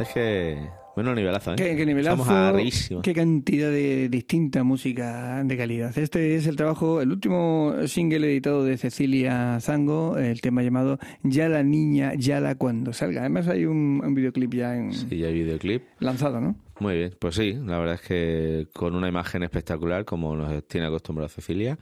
Es 0.03 0.13
que. 0.13 0.57
Bueno, 0.95 1.15
nivelazo, 1.15 1.53
¿eh? 1.53 1.55
Qué, 1.57 1.75
qué 1.75 1.87
nivelazo, 1.87 2.21
Estamos 2.21 3.01
qué 3.01 3.13
cantidad 3.15 3.71
de 3.71 4.09
distinta 4.09 4.63
música 4.63 5.41
de 5.43 5.57
calidad. 5.57 5.97
Este 5.97 6.35
es 6.35 6.45
el 6.45 6.55
trabajo, 6.55 7.01
el 7.01 7.11
último 7.11 7.73
single 7.87 8.27
editado 8.31 8.63
de 8.63 8.77
Cecilia 8.77 9.57
Zango, 9.59 10.19
el 10.19 10.39
tema 10.39 10.61
llamado 10.61 10.99
Ya 11.23 11.49
la 11.49 11.63
niña, 11.63 12.13
ya 12.15 12.39
la 12.39 12.53
cuando 12.53 12.93
salga. 12.93 13.21
Además 13.21 13.47
hay 13.47 13.65
un, 13.65 14.01
un 14.05 14.13
videoclip 14.13 14.53
ya 14.53 14.75
en- 14.77 14.93
Sí, 14.93 15.17
ya 15.17 15.27
hay 15.29 15.33
videoclip. 15.33 15.81
lanzado, 15.99 16.39
¿no? 16.39 16.55
Muy 16.79 16.95
bien, 16.95 17.15
pues 17.17 17.35
sí, 17.37 17.53
la 17.53 17.79
verdad 17.79 17.95
es 17.95 18.01
que 18.01 18.67
con 18.71 18.93
una 18.93 19.07
imagen 19.07 19.41
espectacular 19.41 20.05
como 20.05 20.35
nos 20.35 20.67
tiene 20.67 20.85
acostumbrado 20.85 21.27
Cecilia 21.29 21.79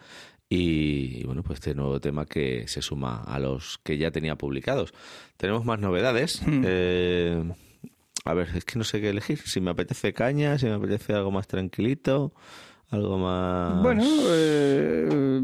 y, 0.47 1.25
bueno, 1.25 1.43
pues 1.43 1.59
este 1.59 1.75
nuevo 1.75 1.99
tema 1.99 2.25
que 2.25 2.65
se 2.67 2.81
suma 2.81 3.23
a 3.23 3.39
los 3.39 3.77
que 3.83 3.97
ya 3.97 4.09
tenía 4.11 4.35
publicados. 4.37 4.93
Tenemos 5.35 5.65
más 5.65 5.79
novedades. 5.81 6.41
Eh, 6.47 7.43
a 8.25 8.33
ver, 8.33 8.49
es 8.55 8.65
que 8.65 8.77
no 8.77 8.83
sé 8.83 9.01
qué 9.01 9.09
elegir. 9.09 9.39
Si 9.39 9.59
me 9.61 9.71
apetece 9.71 10.13
caña, 10.13 10.57
si 10.57 10.65
me 10.67 10.73
apetece 10.73 11.13
algo 11.13 11.31
más 11.31 11.47
tranquilito, 11.47 12.33
algo 12.89 13.17
más... 13.17 13.81
Bueno, 13.81 14.03
eh, 14.29 15.41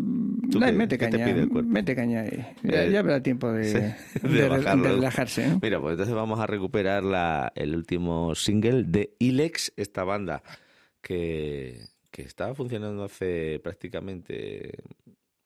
¿Tú 0.51 0.59
dale, 0.59 0.73
qué- 0.73 0.77
mete 0.77 0.97
caña, 0.97 1.47
mete 1.63 1.95
caña 1.95 2.21
ahí. 2.21 2.45
Ya, 2.63 2.83
Eh, 2.83 2.91
ya 2.91 3.21
tiempo 3.21 3.51
de, 3.51 3.63
sí, 3.63 3.79
de, 4.27 4.29
de 4.29 4.41
re- 4.43 4.49
bajarlo. 4.49 4.83
de 4.83 4.89
relajarse, 4.91 5.47
¿no? 5.47 5.59
Mira, 5.61 5.79
pues 5.81 5.93
entonces 5.93 6.13
vamos 6.15 6.39
a 6.39 6.45
recuperar 6.47 7.03
la, 7.03 7.51
el 7.55 7.75
último 7.75 8.35
single 8.35 8.83
de 8.83 9.15
Ilex, 9.19 9.73
esta 9.77 10.03
banda 10.03 10.43
que, 11.01 11.81
que 12.11 12.21
estaba 12.23 12.53
funcionando 12.53 13.03
hace 13.05 13.59
prácticamente 13.63 14.73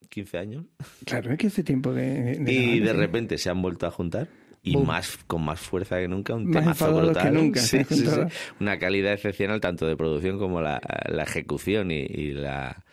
15 0.10 0.38
años 0.38 0.66
Claro, 1.06 1.32
es 1.32 1.38
que 1.38 1.48
hace 1.48 1.64
tiempo 1.64 1.94
de... 1.94 2.36
de 2.40 2.52
y 2.52 2.80
de 2.80 2.90
sí. 2.92 2.96
repente 2.98 3.38
se 3.38 3.50
han 3.50 3.62
vuelto 3.62 3.86
a 3.88 3.92
juntar 3.92 4.28
y 4.64 4.74
Boom. 4.74 4.88
más 4.88 5.18
con 5.28 5.44
más 5.44 5.60
fuerza 5.60 5.98
que 6.00 6.08
nunca, 6.08 6.36
un 6.36 6.46
Más 6.46 6.54
temazo 6.62 6.70
enfadados 6.86 7.02
que 7.18 7.24
brutal. 7.30 7.34
nunca, 7.34 7.60
Sí, 7.62 7.84
sí, 7.90 8.06
sí. 8.06 8.20
Una 8.60 8.78
calidad 8.78 9.14
excepcional 9.14 9.60
tanto 9.62 9.88
de 9.88 9.96
producción 9.98 10.38
como 10.38 10.62
la, 10.62 10.80
la 11.10 11.24
ejecución 11.24 11.90
y, 11.92 12.00
y 12.02 12.34
la 12.34 12.84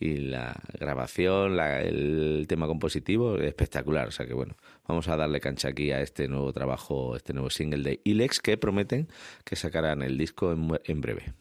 y 0.00 0.14
la 0.18 0.54
grabación, 0.78 1.56
la- 1.56 1.82
el 1.82 2.46
tema 2.48 2.68
compositivo, 2.68 3.36
espectacular. 3.38 4.06
O 4.06 4.10
sea 4.12 4.26
que 4.26 4.32
bueno, 4.32 4.54
vamos 4.86 5.08
a 5.08 5.16
darle 5.16 5.40
cancha 5.40 5.68
aquí 5.70 5.90
a 5.90 6.00
este 6.00 6.28
nuevo 6.28 6.52
trabajo, 6.52 7.16
este 7.16 7.32
nuevo 7.32 7.50
single 7.50 7.82
de 7.82 8.00
Ilex 8.04 8.38
que 8.40 8.56
prometen 8.56 9.08
que 9.44 9.56
sacarán 9.56 10.02
el 10.02 10.16
disco 10.16 10.52
en, 10.52 10.78
en 10.84 11.00
breve. 11.00 11.32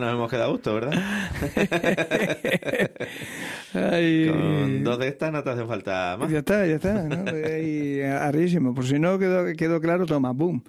Nos 0.00 0.12
hemos 0.12 0.30
quedado 0.30 0.48
a 0.48 0.52
gusto, 0.52 0.74
¿verdad? 0.74 0.92
Ay, 3.74 4.28
Con 4.28 4.84
dos 4.84 4.98
de 4.98 5.08
estas 5.08 5.32
no 5.32 5.42
te 5.42 5.50
hace 5.50 5.64
falta 5.64 6.16
más. 6.18 6.30
Ya 6.30 6.38
está, 6.38 6.66
ya 6.66 6.76
está. 6.76 7.02
¿no? 7.02 7.30
Ahí, 7.46 8.00
arrísimo. 8.02 8.74
Por 8.74 8.86
si 8.86 8.98
no 8.98 9.18
quedó, 9.18 9.44
quedó 9.56 9.80
claro, 9.80 10.06
toma, 10.06 10.32
boom. 10.32 10.62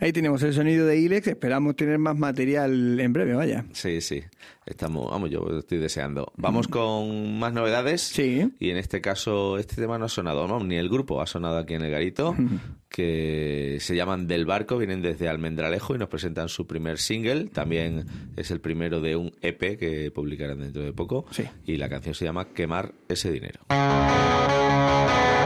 Ahí 0.00 0.12
tenemos 0.12 0.42
el 0.42 0.52
sonido 0.52 0.86
de 0.86 0.98
Ilex. 0.98 1.26
Esperamos 1.26 1.76
tener 1.76 1.98
más 1.98 2.16
material 2.16 2.98
en 3.00 3.12
breve, 3.12 3.34
vaya. 3.34 3.64
Sí, 3.72 4.00
sí. 4.00 4.22
Estamos, 4.66 5.10
vamos, 5.10 5.30
yo 5.30 5.58
estoy 5.58 5.78
deseando. 5.78 6.32
Vamos 6.36 6.68
con 6.68 7.38
más 7.38 7.52
novedades. 7.52 8.00
Sí. 8.00 8.52
Y 8.60 8.70
en 8.70 8.76
este 8.76 9.00
caso, 9.00 9.58
este 9.58 9.76
tema 9.76 9.98
no 9.98 10.04
ha 10.04 10.08
sonado, 10.08 10.46
¿no? 10.46 10.60
Ni 10.60 10.76
el 10.76 10.88
grupo 10.88 11.20
ha 11.20 11.26
sonado 11.26 11.58
aquí 11.58 11.74
en 11.74 11.82
el 11.82 11.90
Garito, 11.90 12.36
que 12.88 13.78
se 13.80 13.96
llaman 13.96 14.28
Del 14.28 14.46
Barco, 14.46 14.78
vienen 14.78 15.02
desde 15.02 15.28
Almendralejo 15.28 15.94
y 15.94 15.98
nos 15.98 16.08
presentan 16.08 16.48
su 16.48 16.66
primer 16.66 16.98
single. 16.98 17.46
También 17.46 18.06
es 18.36 18.50
el 18.50 18.60
primero 18.60 19.00
de 19.00 19.16
un 19.16 19.32
EP 19.40 19.78
que 19.78 20.12
publicarán 20.14 20.60
dentro 20.60 20.82
de 20.82 20.92
poco. 20.92 21.26
Sí. 21.30 21.44
Y 21.64 21.76
la 21.76 21.88
canción 21.88 22.14
se 22.14 22.24
llama 22.24 22.50
Quemar 22.50 22.94
ese 23.08 23.32
dinero. 23.32 23.60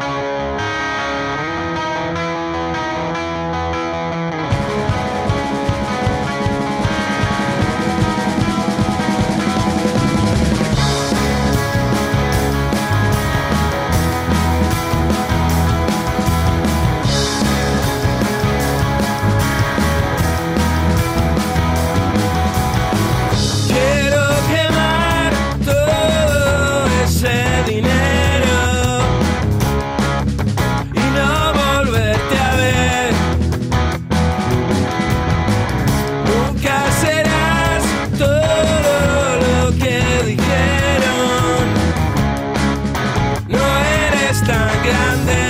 tan 45.07 45.27
grande. 45.27 45.45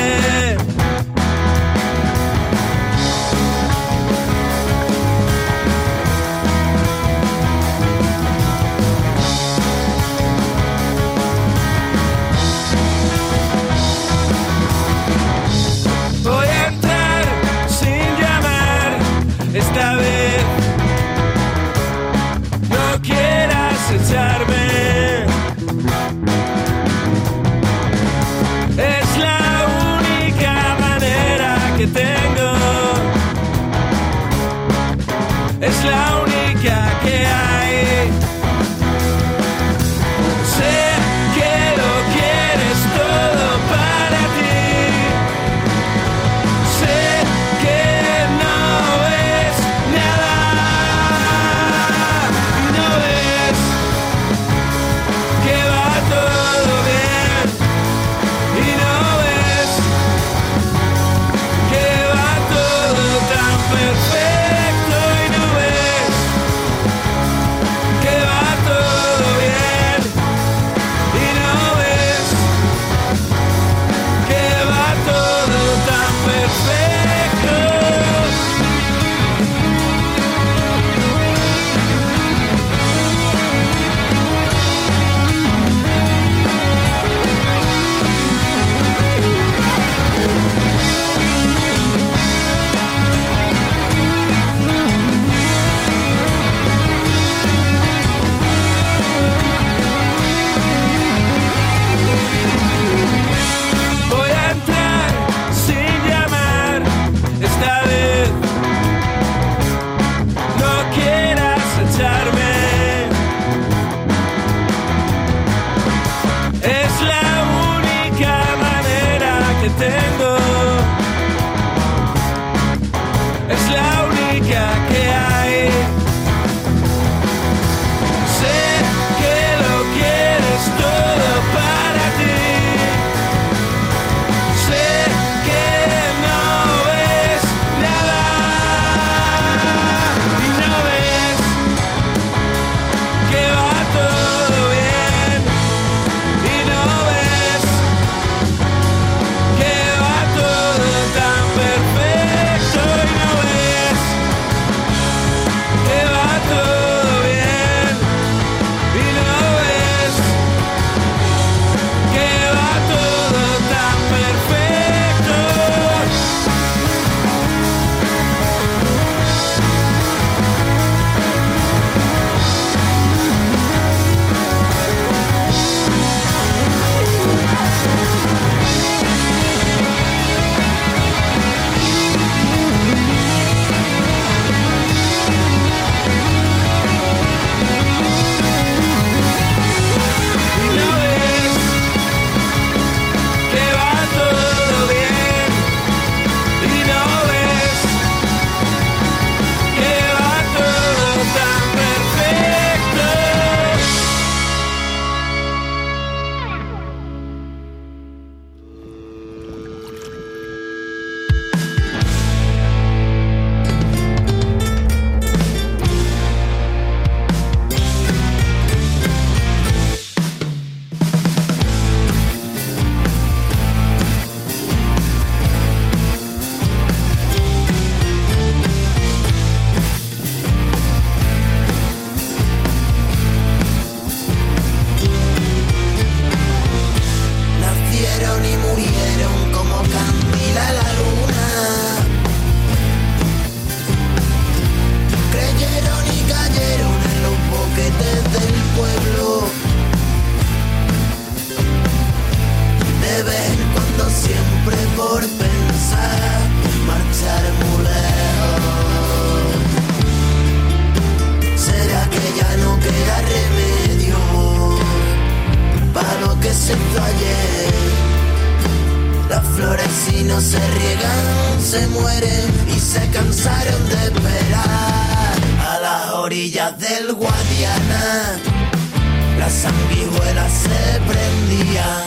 Se 280.57 281.01
prendían. 281.07 282.06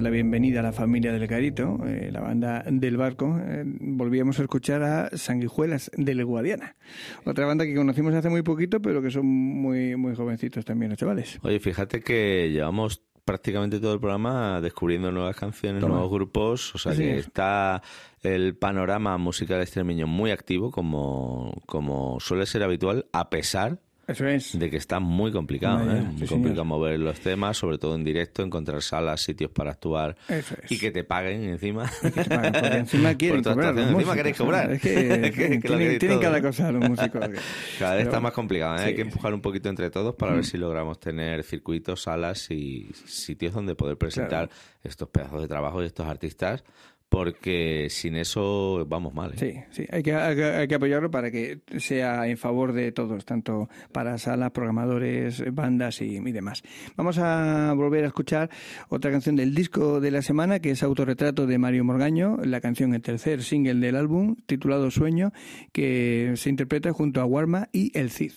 La 0.00 0.10
bienvenida 0.10 0.60
a 0.60 0.62
la 0.62 0.72
familia 0.72 1.12
del 1.12 1.26
Carito, 1.28 1.78
eh, 1.86 2.10
la 2.12 2.20
banda 2.20 2.64
del 2.66 2.96
barco, 2.96 3.38
eh, 3.40 3.64
volvíamos 3.66 4.38
a 4.38 4.42
escuchar 4.42 4.82
a 4.82 5.10
Sanguijuelas 5.16 5.90
del 5.96 6.24
Guadiana. 6.24 6.76
Otra 7.24 7.46
banda 7.46 7.64
que 7.64 7.74
conocimos 7.74 8.14
hace 8.14 8.28
muy 8.28 8.42
poquito, 8.42 8.80
pero 8.80 9.02
que 9.02 9.10
son 9.10 9.26
muy, 9.26 9.96
muy 9.96 10.14
jovencitos 10.14 10.64
también 10.64 10.90
los 10.90 10.98
chavales. 10.98 11.38
Oye, 11.42 11.60
fíjate 11.60 12.00
que 12.00 12.50
llevamos 12.50 13.02
prácticamente 13.24 13.78
todo 13.78 13.94
el 13.94 14.00
programa 14.00 14.60
descubriendo 14.60 15.12
nuevas 15.12 15.36
canciones, 15.36 15.80
Toma. 15.80 15.94
nuevos 15.94 16.10
grupos, 16.10 16.74
o 16.74 16.78
sea 16.78 16.92
Así 16.92 17.02
que 17.02 17.18
es. 17.18 17.26
está 17.26 17.82
el 18.22 18.56
panorama 18.56 19.18
musical 19.18 19.60
extremeño 19.60 20.06
muy 20.06 20.30
activo 20.30 20.70
como, 20.70 21.62
como 21.66 22.18
suele 22.20 22.46
ser 22.46 22.62
habitual, 22.62 23.06
a 23.12 23.30
pesar 23.30 23.78
Eso 24.10 24.26
es. 24.26 24.58
de 24.58 24.70
que 24.70 24.76
está 24.76 25.00
muy 25.00 25.32
complicado, 25.32 25.90
¿eh? 25.90 25.98
sí, 26.00 26.04
muy 26.06 26.14
señor. 26.18 26.28
complicado 26.30 26.64
mover 26.64 26.98
los 26.98 27.20
temas, 27.20 27.56
sobre 27.56 27.78
todo 27.78 27.94
en 27.94 28.04
directo, 28.04 28.42
encontrar 28.42 28.82
salas, 28.82 29.22
sitios 29.22 29.50
para 29.50 29.70
actuar 29.70 30.16
Eso 30.28 30.54
es. 30.62 30.72
y 30.72 30.78
que 30.78 30.90
te 30.90 31.04
paguen 31.04 31.44
encima. 31.44 31.90
Que 32.02 32.10
te 32.10 32.24
pagan, 32.24 32.52
porque 32.52 32.76
encima 32.76 33.14
quieren 33.18 33.42
Por 33.42 33.52
cobrar. 33.54 33.70
encima 33.78 33.90
músicos, 33.92 34.16
queréis 34.16 34.36
cobrar. 34.36 34.70
Es 34.72 34.80
que, 34.82 35.32
Que- 35.34 35.60
que 35.60 35.68
lo 35.68 35.98
tienen, 35.98 36.18
cada 36.18 36.40
cosa 36.42 36.70
los 36.72 36.88
músicos. 36.88 37.20
Cada 37.78 37.94
vez 37.94 38.04
está 38.06 38.20
más 38.20 38.32
complicado, 38.32 38.76
¿eh? 38.76 38.80
hay 38.80 38.86
sí. 38.88 38.92
Mm. 38.92 38.96
que 38.96 39.02
empujar 39.02 39.34
un 39.34 39.40
poquito 39.40 39.68
entre 39.68 39.90
todos 39.90 40.14
para 40.14 40.34
ver 40.34 40.44
si 40.44 40.58
logramos 40.58 40.98
tener 41.00 41.42
circuitos, 41.44 42.02
salas 42.02 42.50
y 42.50 42.90
sitios 43.06 43.54
donde 43.54 43.74
poder 43.74 43.96
presentar 43.96 44.48
Claro. 44.48 44.50
estos 44.84 45.08
pedazos 45.08 45.40
de 45.42 45.48
trabajo 45.48 45.82
y 45.82 45.86
estos 45.86 46.06
artistas, 46.06 46.62
porque 47.10 47.88
sin 47.90 48.16
eso 48.16 48.86
vamos 48.88 49.12
mal. 49.12 49.32
¿eh? 49.32 49.36
Sí, 49.36 49.82
sí, 49.82 49.86
hay 49.90 50.02
que, 50.02 50.14
hay 50.14 50.66
que- 50.68 50.74
apoyarlo 50.74 51.10
para 51.10 51.30
que 51.30 51.58
sea 51.78 52.26
en 52.28 52.38
favor 52.38 52.72
de 52.72 52.92
todos, 52.92 53.24
tanto 53.26 53.68
para 53.92 54.16
salas, 54.16 54.52
programadores, 54.52 55.42
bandas 55.52 56.00
y, 56.00 56.16
y 56.16 56.32
demás. 56.32 56.62
Vamos 56.96 57.18
a 57.18 57.74
volver 57.74 58.04
a 58.04 58.06
escuchar 58.06 58.48
otra 58.88 59.10
canción 59.10 59.36
del 59.36 59.54
disco 59.54 60.00
de 60.00 60.10
la 60.12 60.22
semana, 60.22 60.60
que 60.60 60.70
es 60.70 60.82
Autorretrato 60.82 61.46
de 61.46 61.58
Mario 61.58 61.84
Morgaño, 61.84 62.38
la 62.44 62.60
canción, 62.60 62.94
el 62.94 63.02
tercer 63.02 63.42
single 63.42 63.74
del 63.74 63.96
álbum, 63.96 64.36
titulado 64.46 64.90
Sueño, 64.90 65.32
que 65.72 66.32
se 66.36 66.48
interpreta 66.48 66.92
junto 66.92 67.20
a 67.20 67.24
Warma 67.26 67.68
y 67.72 67.90
El 67.98 68.10
Cid. 68.10 68.32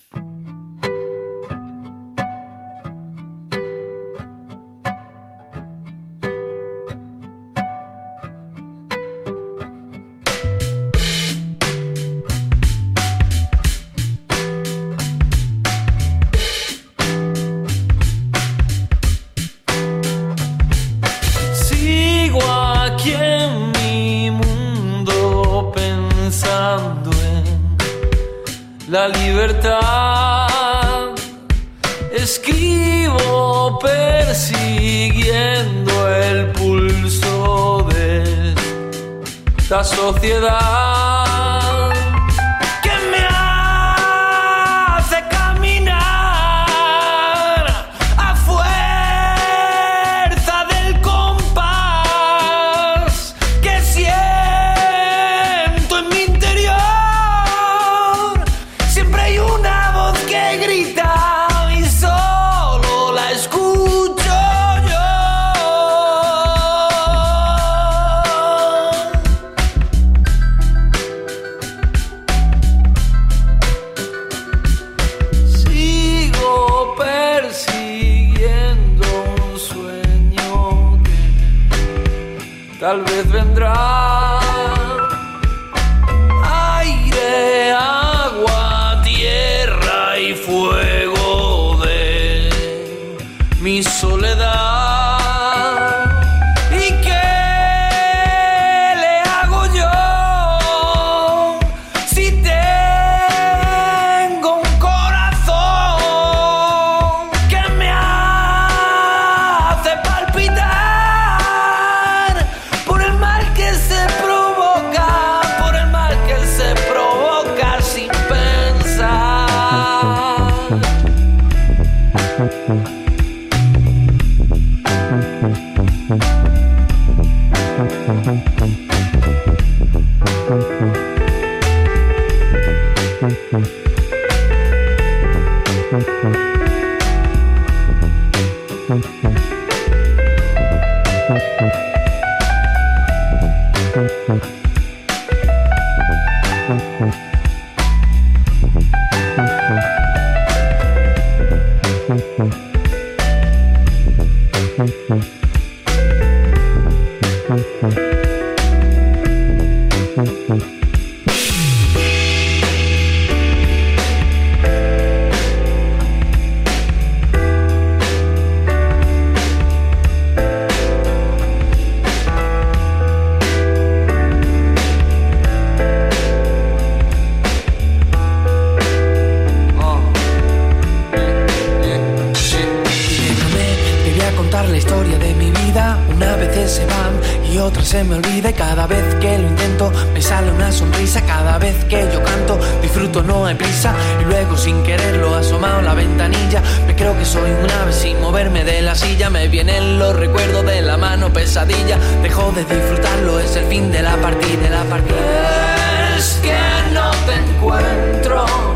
Cada 191.03 191.57
vez 191.57 191.83
que 191.85 192.07
yo 192.13 192.23
canto, 192.23 192.57
disfruto, 192.81 193.21
no 193.21 193.45
hay 193.45 193.55
prisa. 193.55 193.93
Y 194.21 194.23
luego, 194.23 194.55
sin 194.55 194.81
quererlo, 194.83 195.35
asomado 195.35 195.81
la 195.81 195.93
ventanilla. 195.93 196.61
Me 196.87 196.95
creo 196.95 197.17
que 197.19 197.25
soy 197.25 197.51
un 197.51 197.69
ave 197.69 197.91
sin 197.91 198.21
moverme 198.21 198.63
de 198.63 198.81
la 198.81 198.95
silla. 198.95 199.29
Me 199.29 199.49
vienen 199.49 199.99
los 199.99 200.15
recuerdos 200.15 200.65
de 200.65 200.81
la 200.81 200.95
mano 200.95 201.31
pesadilla. 201.31 201.97
Dejo 202.21 202.53
de 202.53 202.63
disfrutarlo, 202.63 203.37
es 203.39 203.53
el 203.57 203.65
fin 203.65 203.91
de 203.91 204.01
la 204.01 204.15
partida, 204.15 204.61
de 204.63 204.69
la 204.69 204.83
partida. 204.85 206.15
Es 206.17 206.39
que 206.41 206.55
no 206.93 207.11
te 207.25 207.35
encuentro. 207.35 208.72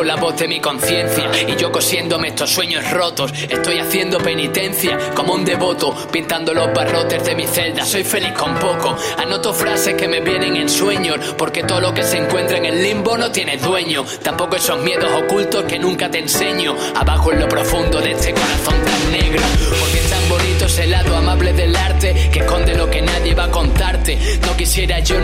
Dijo 0.00 0.04
la 0.04 0.16
voz 0.16 0.36
de 0.36 0.48
mi 0.48 0.60
conciencia. 0.60 1.30
Y 1.48 1.56
yo 1.56 1.70
cosiéndome 1.70 2.28
estos 2.28 2.50
sueños 2.50 2.90
rotos, 2.90 3.32
estoy 3.48 3.78
haciendo 3.78 4.18
penitencia 4.18 4.98
como 5.14 5.34
un 5.34 5.44
devoto, 5.44 5.94
pintando 6.10 6.54
los 6.54 6.72
barrotes 6.72 7.24
de 7.24 7.34
mi 7.34 7.46
celda. 7.46 7.84
Soy 7.84 8.04
feliz 8.04 8.32
con 8.32 8.54
poco, 8.54 8.96
anoto 9.18 9.52
frases 9.52 9.94
que 9.94 10.08
me 10.08 10.20
vienen 10.20 10.56
en 10.56 10.68
sueños, 10.68 11.18
porque 11.36 11.62
todo 11.64 11.80
lo 11.80 11.92
que 11.92 12.02
se 12.02 12.18
encuentra 12.18 12.56
en 12.56 12.66
el 12.66 12.82
limbo 12.82 13.16
no 13.18 13.30
tiene 13.30 13.56
dueño. 13.56 14.04
Tampoco 14.22 14.56
esos 14.56 14.80
miedos 14.82 15.10
ocultos 15.12 15.64
que 15.64 15.78
nunca 15.78 16.10
te 16.10 16.18
enseño, 16.18 16.74
abajo 16.94 17.32
en 17.32 17.40
lo 17.40 17.48
profundo 17.48 18.00
de 18.00 18.12
este 18.12 18.32
corazón 18.32 18.76
tan 18.84 19.12
negro. 19.12 19.42
Porque 19.80 19.98
es 19.98 20.10
tan 20.10 20.28
bonito 20.28 20.64
ese 20.66 20.86
lado 20.86 21.16
amable 21.16 21.52
del 21.52 21.74
arte 21.76 22.30
que 22.32 22.40
esconde 22.40 22.74
lo 22.74 22.88
que 22.88 23.02
nadie 23.02 23.34
va 23.34 23.44
a 23.44 23.50
contarte. 23.50 24.18
No 24.46 24.56
quisiera 24.56 25.00
yo 25.00 25.19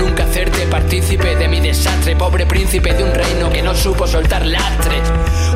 pobre 2.19 2.47
príncipe 2.47 2.95
de 2.95 3.05
un 3.05 3.12
reino 3.12 3.51
que 3.51 3.62
no 3.62 3.75
supo 3.75 4.07
soltar 4.07 4.45
lastres. 4.47 5.03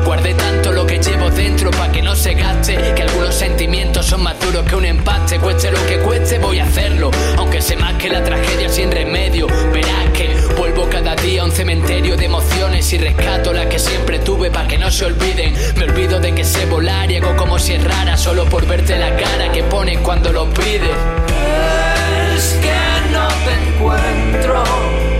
Guardé 0.05 0.33
tanto 0.33 0.71
lo 0.71 0.85
que 0.85 0.99
llevo 0.99 1.29
dentro 1.29 1.71
para 1.71 1.91
que 1.91 2.01
no 2.01 2.15
se 2.15 2.33
gaste, 2.33 2.77
que 2.95 3.03
algunos 3.03 3.35
sentimientos 3.35 4.05
son 4.05 4.23
más 4.23 4.39
duros 4.39 4.63
que 4.65 4.75
un 4.75 4.85
empate. 4.85 5.39
Cueste 5.39 5.71
lo 5.71 5.85
que 5.85 5.97
cueste, 5.99 6.39
voy 6.39 6.59
a 6.59 6.65
hacerlo, 6.65 7.11
aunque 7.37 7.61
se 7.61 7.75
más 7.75 7.93
que 7.95 8.09
la 8.09 8.23
tragedia 8.23 8.69
sin 8.69 8.91
remedio. 8.91 9.47
Verás 9.71 10.09
que 10.13 10.35
vuelvo 10.57 10.87
cada 10.89 11.15
día 11.15 11.41
a 11.41 11.45
un 11.45 11.51
cementerio 11.51 12.15
de 12.15 12.25
emociones 12.25 12.91
y 12.93 12.97
rescato 12.97 13.53
las 13.53 13.67
que 13.67 13.79
siempre 13.79 14.19
tuve 14.19 14.51
para 14.51 14.67
que 14.67 14.77
no 14.77 14.91
se 14.91 15.05
olviden. 15.05 15.53
Me 15.77 15.85
olvido 15.85 16.19
de 16.19 16.33
que 16.33 16.43
sé 16.43 16.65
volar 16.65 17.11
y 17.11 17.17
hago 17.17 17.35
como 17.35 17.59
si 17.59 17.73
es 17.73 17.83
rara 17.83 18.17
solo 18.17 18.45
por 18.45 18.65
verte 18.67 18.97
la 18.97 19.15
cara 19.15 19.51
que 19.51 19.63
pones 19.63 19.97
cuando 19.99 20.31
lo 20.31 20.49
pides. 20.53 20.97
Es 22.35 22.57
que 22.61 23.11
no 23.11 23.27
te 23.27 23.69
encuentro. 23.69 25.10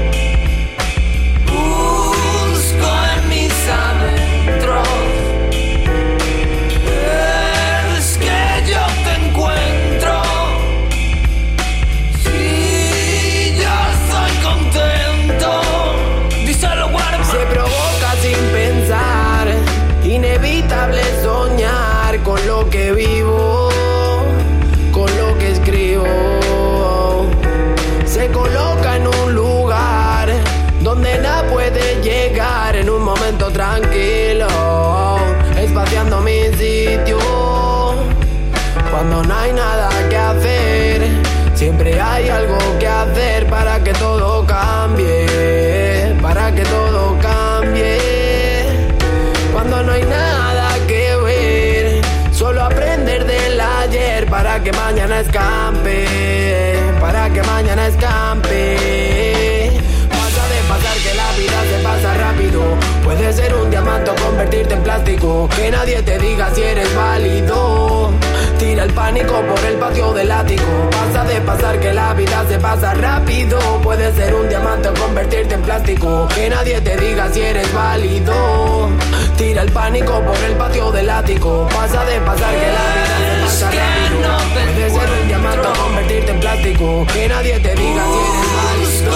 Que 65.62 65.70
nadie 65.70 66.02
te 66.02 66.18
diga 66.18 66.50
si 66.56 66.64
eres 66.64 66.96
válido. 66.96 68.10
Tira 68.58 68.84
el 68.84 68.94
pánico 68.94 69.44
por 69.44 69.64
el 69.64 69.76
patio 69.76 70.12
del 70.12 70.32
ático. 70.32 70.90
Pasa 70.90 71.24
de 71.24 71.40
pasar 71.42 71.80
que 71.80 71.94
la 71.94 72.16
vida 72.16 72.44
se 72.50 72.58
pasa 72.58 72.96
rápido. 72.96 73.60
Puede 73.84 74.12
ser 74.14 74.34
un 74.34 74.50
diamante 74.50 74.90
o 74.90 74.94
convertirte 74.96 75.54
en 75.54 75.62
plástico. 75.62 76.28
Que 76.34 76.50
nadie 76.50 76.82
te 76.82 76.98
diga 76.98 77.32
si 77.32 77.42
eres 77.42 77.72
válido. 77.76 78.90
Tira 79.38 79.62
el 79.62 79.72
pánico 79.72 80.20
por 80.22 80.38
el 80.38 80.54
patio 80.54 80.92
del 80.92 81.08
ático. 81.08 81.68
Pasa 81.76 82.06
de 82.06 82.20
pasar 82.22 82.56
que 82.56 82.68
la 82.78 82.86
vida 82.96 83.16
se 83.20 83.44
pasa 83.46 83.72
rápido. 83.72 84.38
Puede 84.56 84.90
ser 84.90 85.10
un 85.22 85.28
diamante 85.28 85.68
o 85.68 85.74
convertirte 85.74 86.32
en 86.32 86.40
plástico. 86.40 87.06
Que 87.14 87.28
nadie 87.28 87.60
te 87.60 87.76
diga 87.76 88.04
si 88.04 88.20
eres 88.32 88.56
válido. 88.58 89.12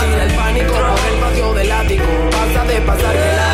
Tira 0.00 0.24
el 0.24 0.32
pánico 0.32 0.72
por 0.72 1.12
el 1.12 1.20
patio 1.20 1.52
del 1.52 1.70
ático. 1.70 2.04
Pasa 2.30 2.64
de 2.64 2.80
pasar 2.80 3.12
que 3.12 3.36
la 3.36 3.53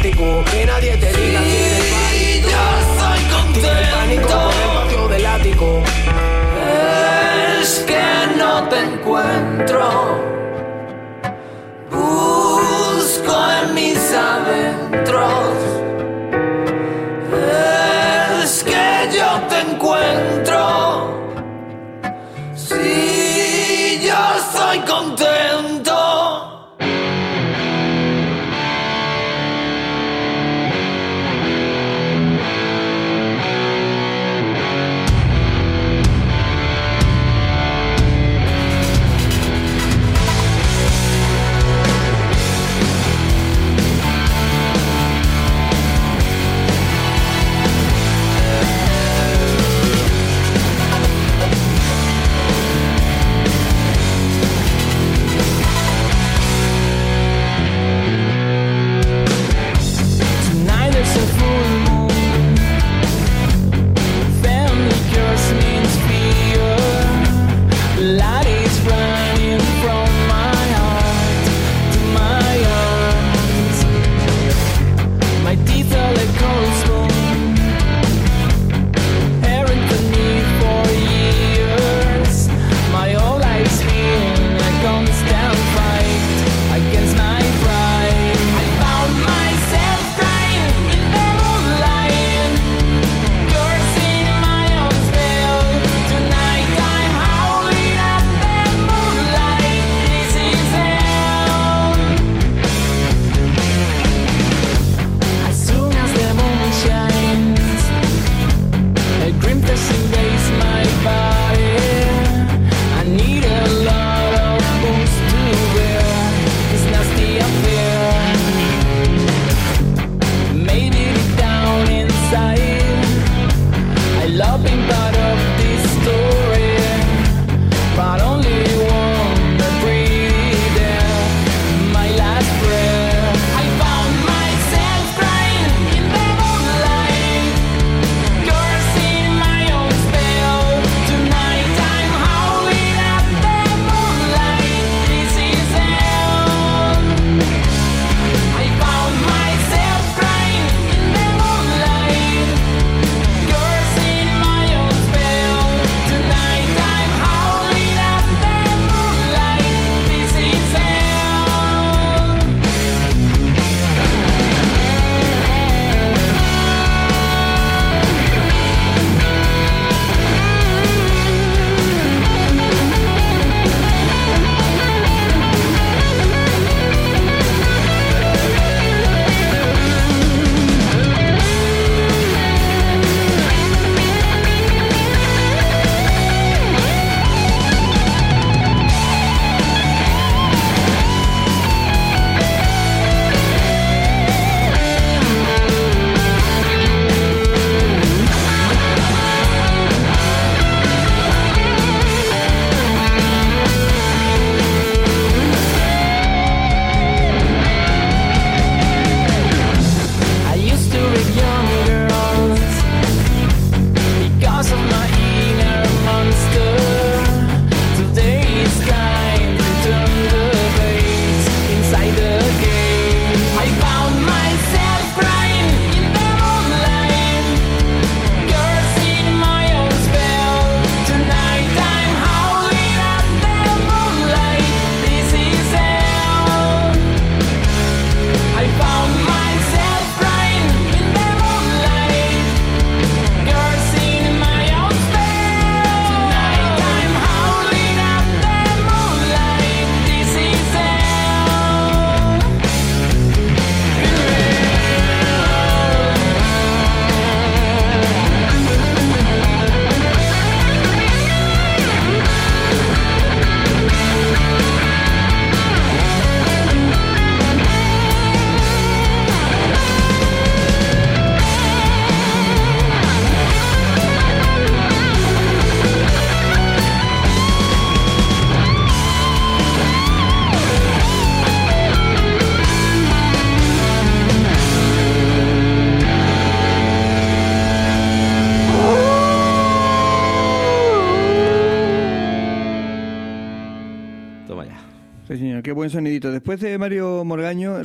plástico. 0.00 0.44
Que 0.50 0.66
nadie 0.66 0.96
te 0.96 1.12
diga 1.12 1.40
que 1.40 1.66
eres 1.66 1.94
pánico 1.94 3.50
por 3.54 3.76
el 3.76 3.90
contento. 3.90 4.50
patio 4.74 5.08
del 5.08 5.26
ático. 5.26 5.82
Es 7.60 7.84
que 7.86 8.36
no 8.38 8.68
te 8.68 8.78
encuentro. 8.78 9.88
Busco 11.90 13.50
en 13.62 13.74
mis 13.74 14.12
adentros. 14.12 15.56
Es 18.42 18.64
que 18.64 19.08
yo 19.16 19.40
te 19.48 19.60
encuentro. 19.60 20.60
Si 22.54 24.00
yo 24.02 24.22
soy 24.52 24.78
contento. 24.80 25.39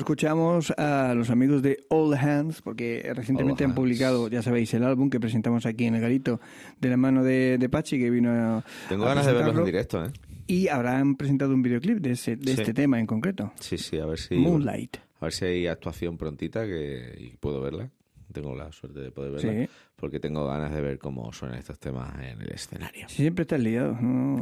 Escuchamos 0.06 0.70
a 0.78 1.16
los 1.16 1.32
amigos 1.32 1.64
de 1.64 1.84
All 1.90 2.14
Hands, 2.14 2.62
porque 2.62 3.12
recientemente 3.16 3.64
All 3.64 3.66
han 3.66 3.72
Hands. 3.72 3.76
publicado, 3.76 4.28
ya 4.30 4.44
sabéis, 4.44 4.72
el 4.76 4.84
álbum 4.84 5.10
que 5.10 5.20
presentamos 5.20 5.66
aquí 5.66 5.86
en 5.86 5.96
el 5.96 6.02
Garito, 6.02 6.40
de 6.80 6.90
la 6.90 6.96
mano 6.98 7.24
de, 7.24 7.58
de 7.58 7.70
Pachi, 7.70 7.98
que 7.98 8.12
vino 8.12 8.30
a. 8.32 8.64
Tengo 8.88 9.06
a 9.06 9.10
ganas 9.10 9.26
de 9.26 9.34
verlos 9.34 9.58
en 9.58 9.66
directo, 9.66 10.06
¿eh? 10.06 10.12
Y 10.46 10.68
habrán 10.68 11.16
presentado 11.16 11.56
un 11.56 11.64
videoclip 11.64 11.98
de, 11.98 12.12
ese, 12.12 12.36
de 12.36 12.54
Sí. 12.54 12.62
este 12.62 12.74
tema 12.76 13.00
en 13.00 13.08
concreto. 13.08 13.52
Sí, 13.60 13.80
sí, 13.80 13.98
a 13.98 14.06
ver 14.06 14.20
si... 14.20 14.36
Moonlight. 14.36 14.98
A 15.22 15.26
ver 15.26 15.34
si 15.34 15.46
hay 15.46 15.66
actuación 15.66 16.18
prontita 16.18 16.66
que 16.68 17.16
y 17.18 17.36
puedo 17.38 17.60
verla. 17.62 17.90
Tengo 18.32 18.54
la 18.56 18.72
suerte 18.72 19.00
de 19.00 19.10
poder 19.10 19.32
verla. 19.32 19.66
Sí. 19.66 19.70
Porque 19.96 20.20
tengo 20.20 20.46
ganas 20.46 20.72
de 20.72 20.82
ver 20.82 21.00
cómo 21.00 21.34
suenan 21.34 21.58
estos 21.58 21.80
temas 21.80 22.14
en 22.22 22.40
el 22.42 22.52
escenario. 22.52 23.10
Siempre 23.10 23.42
estás 23.42 23.60
liado. 23.60 23.98
¿no? 24.00 24.40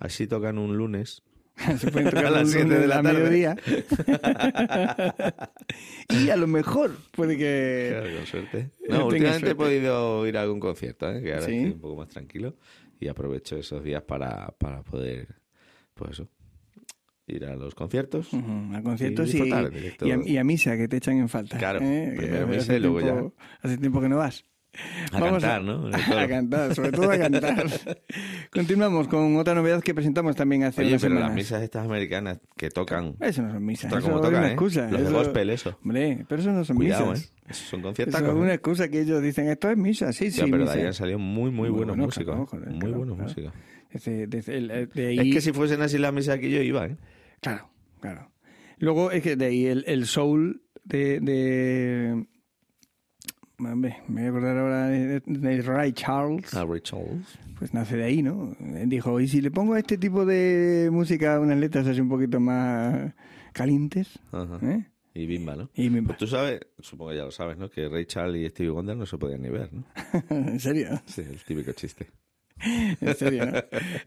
Así 0.00 0.26
tocan 0.26 0.56
un 0.56 0.74
lunes. 0.78 1.22
Se 1.78 1.90
pueden 1.90 2.10
tocar 2.10 2.26
A 2.26 2.30
las 2.30 2.42
un 2.44 2.48
siete 2.48 2.64
lunes 2.64 2.80
de 2.80 2.86
la 2.88 3.02
tarde. 3.02 3.22
mediodía. 3.22 3.56
y 6.08 6.30
a 6.30 6.36
lo 6.36 6.46
mejor 6.46 6.96
puede 7.12 7.36
que... 7.36 7.88
Claro, 7.90 8.16
con 8.16 8.26
suerte. 8.26 8.70
No, 8.88 9.06
últimamente 9.06 9.40
suerte. 9.46 9.50
he 9.50 9.54
podido 9.54 10.26
ir 10.26 10.36
a 10.36 10.42
algún 10.42 10.60
concierto, 10.60 11.10
¿eh? 11.12 11.22
que 11.22 11.32
ahora 11.34 11.46
Sí. 11.46 11.56
estoy 11.56 11.72
un 11.72 11.80
poco 11.80 11.96
más 11.96 12.08
tranquilo 12.08 12.56
y 13.00 13.08
aprovecho 13.08 13.56
esos 13.56 13.82
días 13.82 14.02
para, 14.02 14.48
para 14.58 14.82
poder, 14.82 15.28
pues 15.94 16.12
eso, 16.12 16.28
ir 17.26 17.44
a 17.46 17.54
los 17.56 17.74
conciertos. 17.74 18.32
Ujú, 18.32 18.74
a 18.74 18.82
conciertos 18.82 19.32
y, 19.34 19.40
directo. 19.42 20.06
y 20.06 20.10
a, 20.12 20.18
y 20.24 20.36
a 20.38 20.44
misa, 20.44 20.76
que 20.76 20.88
te 20.88 20.96
echan 20.98 21.18
en 21.18 21.28
falta. 21.28 21.58
Claro, 21.58 21.80
¿eh? 21.82 22.12
primero 22.16 22.46
misa 22.46 22.74
y 22.76 22.80
luego 22.80 23.00
tiempo- 23.00 23.34
Hace 23.60 23.78
tiempo 23.78 24.00
que 24.00 24.08
no 24.08 24.18
vas. 24.18 24.44
A 25.12 25.20
cantar, 25.20 25.62
¿no? 25.62 25.88
A 26.18 26.26
cantar, 26.28 26.74
sobre 26.74 26.92
todo 26.92 27.10
a 27.10 27.18
cantar. 27.18 27.66
Continuamos 28.50 29.06
con 29.08 29.36
otra 29.36 29.54
novedad 29.54 29.82
que 29.82 29.94
presentamos 29.94 30.34
también 30.36 30.64
hace 30.64 30.80
Oye, 30.80 30.90
unas 30.90 31.02
pero 31.02 31.14
las 31.16 31.32
misas 31.34 31.62
estas 31.62 31.84
americanas 31.84 32.40
que 32.56 32.70
tocan... 32.70 33.16
Eso 33.20 33.42
no 33.42 33.52
son 33.52 33.64
misas, 33.64 33.92
eso 33.92 34.00
cómo 34.00 34.16
es 34.16 34.22
tocan, 34.22 34.38
una 34.40 34.48
¿eh? 34.48 34.52
excusa. 34.52 34.88
Los 34.90 35.00
de 35.00 35.06
eso- 35.08 35.12
gospel, 35.16 35.50
eso. 35.50 35.78
Hombre, 35.82 36.24
pero 36.28 36.40
eso 36.40 36.52
no 36.52 36.64
son 36.64 36.76
Cuidado, 36.76 37.10
misas. 37.10 37.26
¿eh? 37.26 37.30
Esos 37.50 37.66
son 37.68 37.80
Eso 37.80 37.86
conciertacos. 37.88 38.28
es 38.28 38.34
¿eh? 38.34 38.38
una 38.38 38.54
excusa 38.54 38.88
que 38.88 39.00
ellos 39.02 39.22
dicen, 39.22 39.48
esto 39.48 39.70
es 39.70 39.76
misa, 39.76 40.12
sí, 40.12 40.30
sí, 40.30 40.42
pero 40.50 40.64
de 40.64 40.70
ahí 40.72 40.86
han 40.86 40.94
salido 40.94 41.18
muy, 41.18 41.50
muy, 41.50 41.68
Muy 41.68 41.70
buenos 41.70 41.96
bueno, 41.96 42.04
músicos. 42.06 42.34
claro, 42.34 42.46
joder, 42.46 42.68
muy 42.70 42.78
claro, 42.80 42.96
buenos 42.98 43.16
claro. 43.16 43.28
músicos. 43.28 43.52
Desde- 43.92 44.26
desde 44.26 44.56
el- 44.56 44.88
de 44.94 45.06
ahí- 45.08 45.18
Es 45.28 45.34
que 45.34 45.40
si 45.42 45.52
fuesen 45.52 45.82
así 45.82 45.98
las 45.98 46.12
misas 46.14 46.36
aquí 46.36 46.48
yo 46.50 46.62
iba, 46.62 46.86
¿eh? 46.86 46.96
Claro, 47.40 47.68
claro. 48.00 48.30
Luego 48.78 49.10
es 49.10 49.22
que 49.22 49.36
de 49.36 49.44
ahí 49.44 49.66
el, 49.66 49.84
el 49.86 50.06
soul 50.06 50.62
de, 50.84 51.20
de 51.20 52.26
me 53.58 53.74
voy 54.08 54.22
a 54.24 54.28
acordar 54.28 54.56
ahora 54.58 54.86
de, 54.88 55.20
de 55.24 55.62
Ray 55.62 55.92
Charles, 55.92 56.52
A 56.54 56.64
Ray 56.64 56.80
Charles. 56.80 57.38
pues 57.58 57.72
nace 57.74 57.96
de 57.96 58.04
ahí, 58.04 58.22
¿no? 58.22 58.56
Él 58.76 58.88
Dijo, 58.88 59.20
y 59.20 59.28
si 59.28 59.40
le 59.40 59.50
pongo 59.50 59.74
a 59.74 59.78
este 59.78 59.98
tipo 59.98 60.24
de 60.26 60.88
música 60.92 61.38
unas 61.40 61.58
letras 61.58 61.86
así 61.86 62.00
un 62.00 62.08
poquito 62.08 62.40
más 62.40 63.12
calientes, 63.52 64.18
Ajá. 64.32 64.58
¿eh? 64.62 64.86
Y 65.14 65.26
Bimba, 65.26 65.54
¿no? 65.56 65.70
Y 65.74 65.90
Pues 65.90 66.16
tú 66.18 66.26
sabes, 66.26 66.60
supongo 66.78 67.10
que 67.10 67.18
ya 67.18 67.24
lo 67.24 67.30
sabes, 67.30 67.58
¿no? 67.58 67.68
Que 67.70 67.88
Ray 67.88 68.06
Charles 68.06 68.46
y 68.46 68.48
Stevie 68.48 68.70
Wonder 68.70 68.96
no 68.96 69.04
se 69.06 69.18
podían 69.18 69.42
ni 69.42 69.50
ver, 69.50 69.70
¿no? 69.72 69.84
en 70.30 70.58
serio, 70.58 70.88
Sí, 71.06 71.20
el 71.20 71.38
típico 71.44 71.72
chiste. 71.72 72.08
en 72.64 73.14
serio, 73.14 73.46
¿no? 73.46 73.58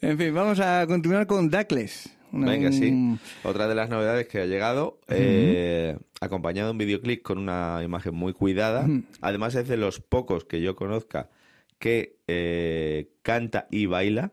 En 0.01 0.17
fin, 0.17 0.33
vamos 0.33 0.59
a 0.59 0.85
continuar 0.87 1.27
con 1.27 1.49
Duckless. 1.49 2.09
Una- 2.35 2.51
Venga, 2.51 2.71
sí. 2.71 3.17
Otra 3.43 3.67
de 3.67 3.75
las 3.75 3.89
novedades 3.89 4.27
que 4.27 4.39
ha 4.41 4.45
llegado, 4.45 4.99
eh, 5.07 5.97
acompañado 6.21 6.67
de 6.67 6.71
un 6.73 6.77
videoclip 6.77 7.21
con 7.23 7.37
una 7.37 7.81
imagen 7.83 8.13
muy 8.13 8.33
cuidada. 8.33 8.87
Además 9.21 9.55
es 9.55 9.67
de 9.67 9.77
los 9.77 9.99
pocos 10.01 10.45
que 10.45 10.61
yo 10.61 10.75
conozca 10.75 11.29
que 11.79 12.17
eh, 12.27 13.09
canta 13.21 13.67
y 13.71 13.85
baila 13.85 14.31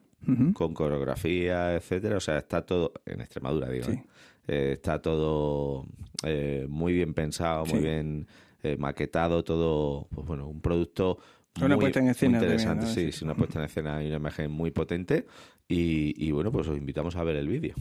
con 0.55 0.73
coreografía, 0.75 1.75
etcétera. 1.75 2.17
O 2.17 2.21
sea, 2.21 2.39
está 2.39 2.65
todo 2.65 2.93
en 3.07 3.21
Extremadura, 3.21 3.69
digo. 3.69 3.87
Sí. 3.87 3.93
¿eh? 3.93 4.05
Eh, 4.49 4.71
está 4.75 5.01
todo 5.01 5.87
eh, 6.25 6.67
muy 6.69 6.93
bien 6.93 7.15
pensado, 7.15 7.65
muy 7.67 7.81
bien 7.81 8.27
eh, 8.63 8.77
maquetado, 8.77 9.43
todo, 9.45 10.07
pues 10.15 10.27
bueno, 10.27 10.49
un 10.49 10.61
producto 10.61 11.19
una 11.61 11.75
muy, 11.77 11.85
puesta 11.85 11.99
en 11.99 12.05
muy 12.07 12.11
escena 12.13 12.39
también, 12.41 12.61
interesante. 12.61 12.87
Sí. 12.87 13.13
sí, 13.13 13.25
una 13.25 13.35
puesta 13.35 13.59
en 13.59 13.67
escena 13.67 14.03
y 14.03 14.07
una 14.07 14.17
imagen 14.17 14.51
muy 14.51 14.71
potente. 14.71 15.27
Y, 15.69 16.31
bueno, 16.33 16.53
pues 16.53 16.69
os 16.69 16.77
invitamos 16.77 17.17
a 17.17 17.25
ver 17.25 17.37
el 17.37 17.49
vídeo. 17.49 17.75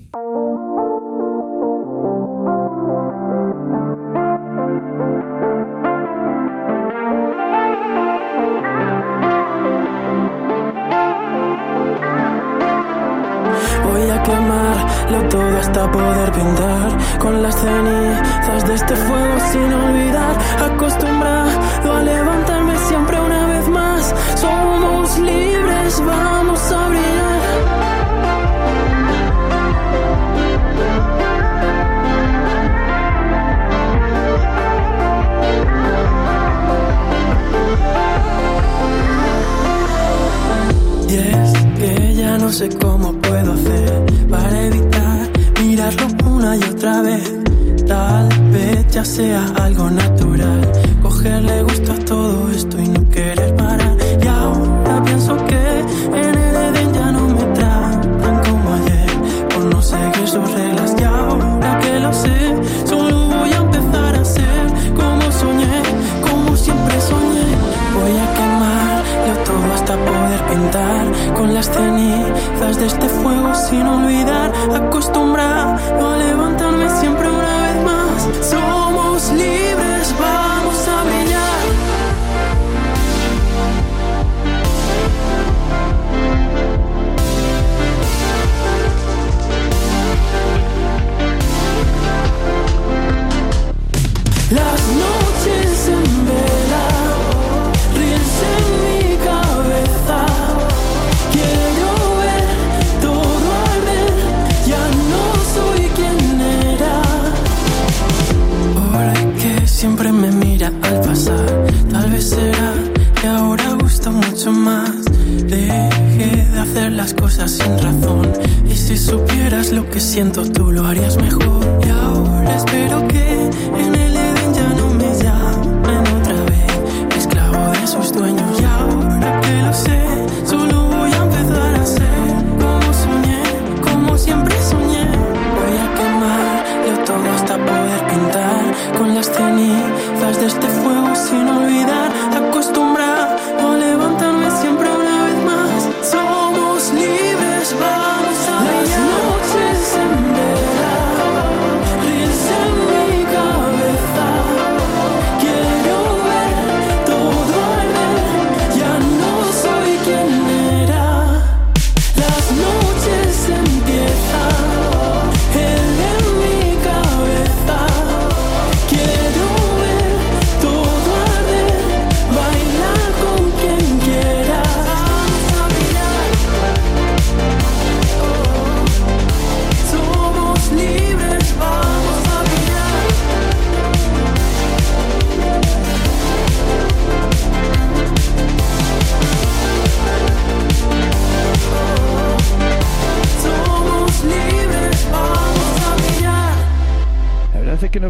Voy 13.83 14.09
a 14.09 14.23
quemarlo 14.23 15.29
todo 15.29 15.57
hasta 15.57 15.91
poder 15.91 16.31
pintar 16.31 17.19
con 17.19 17.41
las 17.43 17.55
cenizas 17.59 18.67
de 18.67 18.75
este 18.75 18.95
fuego 18.95 19.39
sin 19.51 19.73
olvidar. 19.73 20.37
Acostumbrado 20.71 21.93
a 21.93 22.01
levantarme 22.03 22.77
siempre 22.77 23.20
no 42.41 42.51
sé 42.51 42.67
cómo 42.69 43.13
puedo 43.21 43.53
hacer 43.53 44.05
para 44.27 44.65
evitar 44.65 45.29
mirarlo 45.61 46.07
una 46.25 46.57
y 46.57 46.63
otra 46.63 47.01
vez. 47.03 47.35
Tal 47.87 48.29
vez 48.51 48.87
ya 48.91 49.05
sea 49.05 49.45
algo 49.61 49.89
natural, 49.91 50.71
cogerle 51.03 51.61
gusto 51.63 51.91
a 51.93 51.99
todo 51.99 52.49
esto 52.51 52.81
y 52.81 52.87
no 52.87 53.07
querer 53.09 53.55
las 72.59 72.79
de 72.79 72.87
este 72.87 73.07
fuego 73.07 73.53
sin 73.53 73.85
olvidar. 73.85 74.51
Acostumbrado 74.73 75.77
a 76.07 76.17
levantarme 76.17 76.50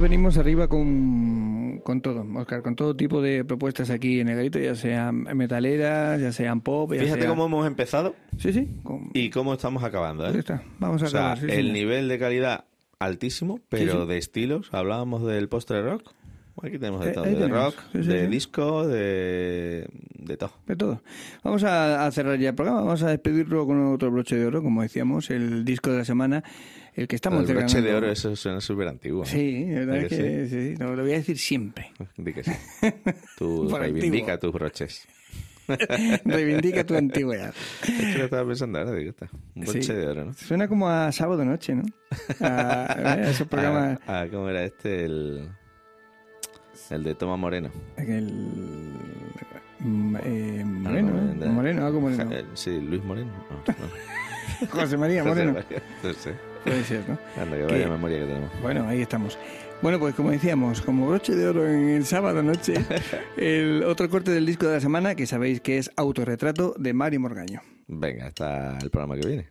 vamos 0.09 0.37
arriba 0.37 0.67
con, 0.67 1.79
con 1.83 2.01
todo, 2.01 2.25
Oscar, 2.35 2.61
con 2.61 2.75
todo 2.75 2.95
tipo 2.95 3.21
de 3.21 3.45
propuestas 3.45 3.89
aquí 3.89 4.19
en 4.19 4.29
el 4.29 4.37
ya 4.59 4.75
sean 4.75 5.23
metaleras, 5.35 6.19
ya 6.21 6.31
sean 6.31 6.61
pop, 6.61 6.93
ya 6.93 7.01
Fíjate 7.01 7.21
sea- 7.21 7.29
cómo 7.29 7.45
hemos 7.45 7.67
empezado 7.67 8.15
Sí, 8.37 8.51
sí. 8.53 8.67
con- 8.83 9.09
y 9.13 9.29
cómo 9.29 9.53
estamos 9.53 9.83
acabando. 9.83 10.27
¿eh? 10.27 10.37
está. 10.39 10.63
Vamos 10.79 11.01
a 11.03 11.05
O 11.05 11.09
sea, 11.09 11.31
acabar. 11.31 11.39
sí, 11.39 11.45
el 11.49 11.67
sí. 11.67 11.71
nivel 11.73 12.07
de 12.07 12.19
calidad 12.19 12.65
altísimo, 12.99 13.59
pero 13.69 14.03
sí. 14.03 14.07
de 14.07 14.17
estilos. 14.17 14.69
Hablábamos 14.71 15.25
del 15.25 15.47
postre 15.49 15.81
rock. 15.81 16.11
Aquí 16.63 16.77
tenemos 16.77 17.03
de 17.03 17.09
Eh, 17.11 17.13
todo. 17.13 17.23
De 17.23 17.47
rock, 17.47 17.75
Sí, 17.91 18.03
sí, 18.03 18.09
de 18.09 18.25
sí. 18.25 18.27
disco, 18.27 18.85
de, 18.87 19.87
de 20.19 20.37
todo. 20.37 20.51
De 20.67 20.75
todo. 20.75 21.01
Vamos 21.43 21.63
a, 21.63 22.05
a 22.05 22.11
cerrar 22.11 22.37
ya 22.37 22.49
el 22.49 22.55
programa, 22.55 22.81
vamos 22.81 23.01
a 23.01 23.09
despedirlo 23.09 23.65
con 23.65 23.93
otro 23.93 24.11
broche 24.11 24.35
de 24.35 24.45
oro, 24.45 24.61
como 24.61 24.83
decíamos, 24.83 25.31
el 25.31 25.65
disco 25.65 25.91
de 25.91 25.99
la 25.99 26.05
semana, 26.05 26.43
el 26.95 27.07
que 27.07 27.15
estamos 27.15 27.47
el 27.49 27.55
broche 27.55 27.81
de 27.81 27.93
oro, 27.93 28.11
eso 28.11 28.35
suena 28.35 28.59
súper 28.61 28.87
antiguo. 28.89 29.19
¿no? 29.21 29.25
Sí, 29.25 29.65
la 29.69 29.79
verdad 29.79 29.95
¿A 29.95 29.99
es 29.99 30.07
que 30.09 30.17
que 30.17 30.47
sí, 30.49 30.75
lo, 30.77 30.95
lo 30.95 31.03
voy 31.03 31.11
a 31.13 31.15
decir 31.15 31.37
siempre. 31.37 31.91
Di 32.17 32.33
que 32.33 32.43
sí. 32.43 32.51
Tú 33.37 33.69
reivindica 33.75 34.33
antiguo. 34.33 34.51
tus 34.51 34.53
broches. 34.59 35.07
Reivindica 36.25 36.83
tu 36.85 36.95
antigüedad. 36.95 37.53
Es 37.83 37.89
que 38.13 38.17
lo 38.17 38.23
estaba 38.25 38.45
pensando 38.47 38.79
ahora, 38.79 38.91
digo, 38.93 39.11
está. 39.11 39.29
Un 39.55 39.63
broche 39.63 39.83
Sí. 39.83 39.93
de 39.93 40.07
oro, 40.07 40.25
¿no? 40.25 40.33
Suena 40.33 40.67
como 40.67 40.89
a 40.89 41.11
sábado 41.11 41.45
noche, 41.45 41.75
¿no? 41.75 41.83
A, 42.41 42.91
a 43.13 43.29
esos 43.29 43.47
programas. 43.47 43.99
Ah, 44.05 44.21
ah, 44.21 44.27
¿cómo 44.29 44.49
era 44.49 44.63
este? 44.65 45.05
El, 45.05 45.49
el 46.89 47.03
de 47.03 47.15
Toma 47.15 47.37
Moreno. 47.37 47.71
El, 47.95 48.33
mm, 49.79 50.15
eh, 50.25 50.63
Moreno, 50.65 51.13
Ah, 51.15 51.31
¿eh? 51.31 51.35
no, 51.45 51.53
Moreno, 51.53 51.85
algo 51.85 52.01
Moreno. 52.01 52.29
Eh, 52.33 52.43
Sí, 52.53 52.79
Luis 52.81 53.03
Moreno. 53.03 53.31
No, 53.49 53.73
no. 53.73 54.67
José 54.71 54.97
María 54.97 55.23
Moreno. 55.23 55.55
No 56.03 56.13
sé. 56.13 56.33
Puede 56.63 56.83
ser, 56.83 57.07
¿no? 57.07 57.17
Anda, 57.41 57.57
que 57.57 57.63
vaya 57.63 57.87
memoria 57.89 58.19
que 58.19 58.25
tenemos. 58.25 58.49
Bueno, 58.61 58.87
ahí 58.87 59.01
estamos. 59.01 59.37
Bueno, 59.81 59.97
pues 59.99 60.13
como 60.13 60.29
decíamos, 60.29 60.81
como 60.81 61.07
broche 61.07 61.35
de 61.35 61.47
oro 61.47 61.67
en 61.67 61.89
el 61.89 62.05
sábado 62.05 62.43
noche, 62.43 62.75
el 63.37 63.83
otro 63.83 64.09
corte 64.09 64.29
del 64.31 64.45
disco 64.45 64.67
de 64.67 64.75
la 64.75 64.79
semana, 64.79 65.15
que 65.15 65.25
sabéis 65.25 65.59
que 65.59 65.79
es 65.79 65.89
Autorretrato 65.95 66.75
de 66.77 66.93
Mario 66.93 67.19
Morgaño. 67.19 67.61
Venga, 67.87 68.27
hasta 68.27 68.77
el 68.77 68.91
programa 68.91 69.15
que 69.19 69.27
viene. 69.27 69.49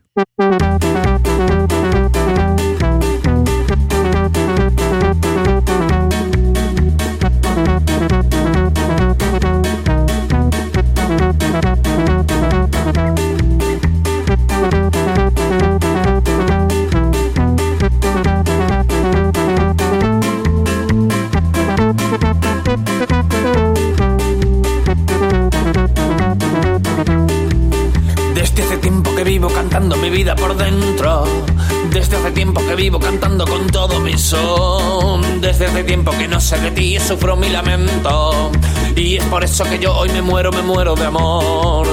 Vivo 32.81 32.99
cantando 32.99 33.45
con 33.45 33.67
todo 33.67 34.01
mi 34.01 34.17
son. 34.17 35.43
Desde 35.43 35.67
hace 35.67 35.85
tiempo 35.85 36.13
que 36.13 36.27
no 36.27 36.41
sé 36.41 36.59
de 36.61 36.71
ti 36.71 36.99
sufro 36.99 37.37
mi 37.37 37.51
lamento. 37.51 38.51
Y 38.97 39.17
es 39.17 39.25
por 39.25 39.45
eso 39.45 39.65
que 39.65 39.79
yo 39.79 39.95
hoy 39.95 40.09
me 40.09 40.23
muero, 40.23 40.51
me 40.51 40.63
muero 40.63 40.95
de 40.95 41.05
amor. 41.05 41.87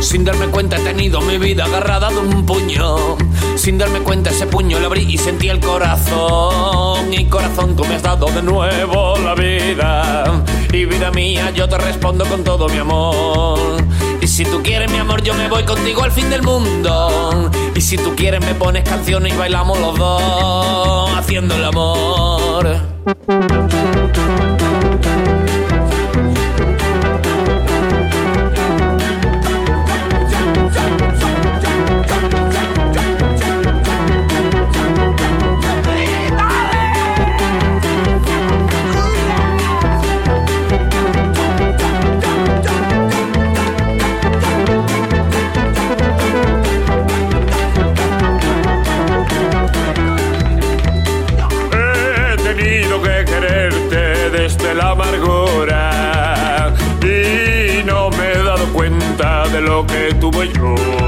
Sin 0.00 0.24
darme 0.24 0.46
cuenta 0.46 0.78
he 0.78 0.80
tenido 0.80 1.20
mi 1.20 1.36
vida 1.36 1.66
agarrada 1.66 2.08
de 2.08 2.18
un 2.20 2.46
puño. 2.46 3.18
Sin 3.56 3.76
darme 3.76 3.98
cuenta 4.00 4.30
ese 4.30 4.46
puño 4.46 4.80
lo 4.80 4.86
abrí 4.86 5.02
y 5.02 5.18
sentí 5.18 5.50
el 5.50 5.60
corazón. 5.60 7.12
Y 7.12 7.26
corazón 7.26 7.76
tú 7.76 7.84
me 7.84 7.96
has 7.96 8.02
dado 8.02 8.26
de 8.28 8.42
nuevo 8.42 9.18
la 9.18 9.34
vida. 9.34 10.42
Y 10.72 10.86
vida 10.86 11.10
mía 11.10 11.50
yo 11.50 11.68
te 11.68 11.76
respondo 11.76 12.24
con 12.24 12.42
todo 12.42 12.66
mi 12.70 12.78
amor. 12.78 13.76
Si 14.40 14.46
tú 14.46 14.62
quieres 14.62 14.90
mi 14.90 14.96
amor 14.96 15.22
yo 15.22 15.34
me 15.34 15.50
voy 15.50 15.64
contigo 15.64 16.02
al 16.02 16.10
fin 16.10 16.30
del 16.30 16.42
mundo. 16.42 17.50
Y 17.74 17.80
si 17.82 17.98
tú 17.98 18.16
quieres 18.16 18.40
me 18.40 18.54
pones 18.54 18.88
canciones 18.88 19.34
y 19.34 19.36
bailamos 19.36 19.78
los 19.78 19.98
dos 19.98 21.10
haciendo 21.14 21.56
el 21.56 21.64
amor. 21.66 22.89
Amargura 60.30 60.96
y 60.96 60.99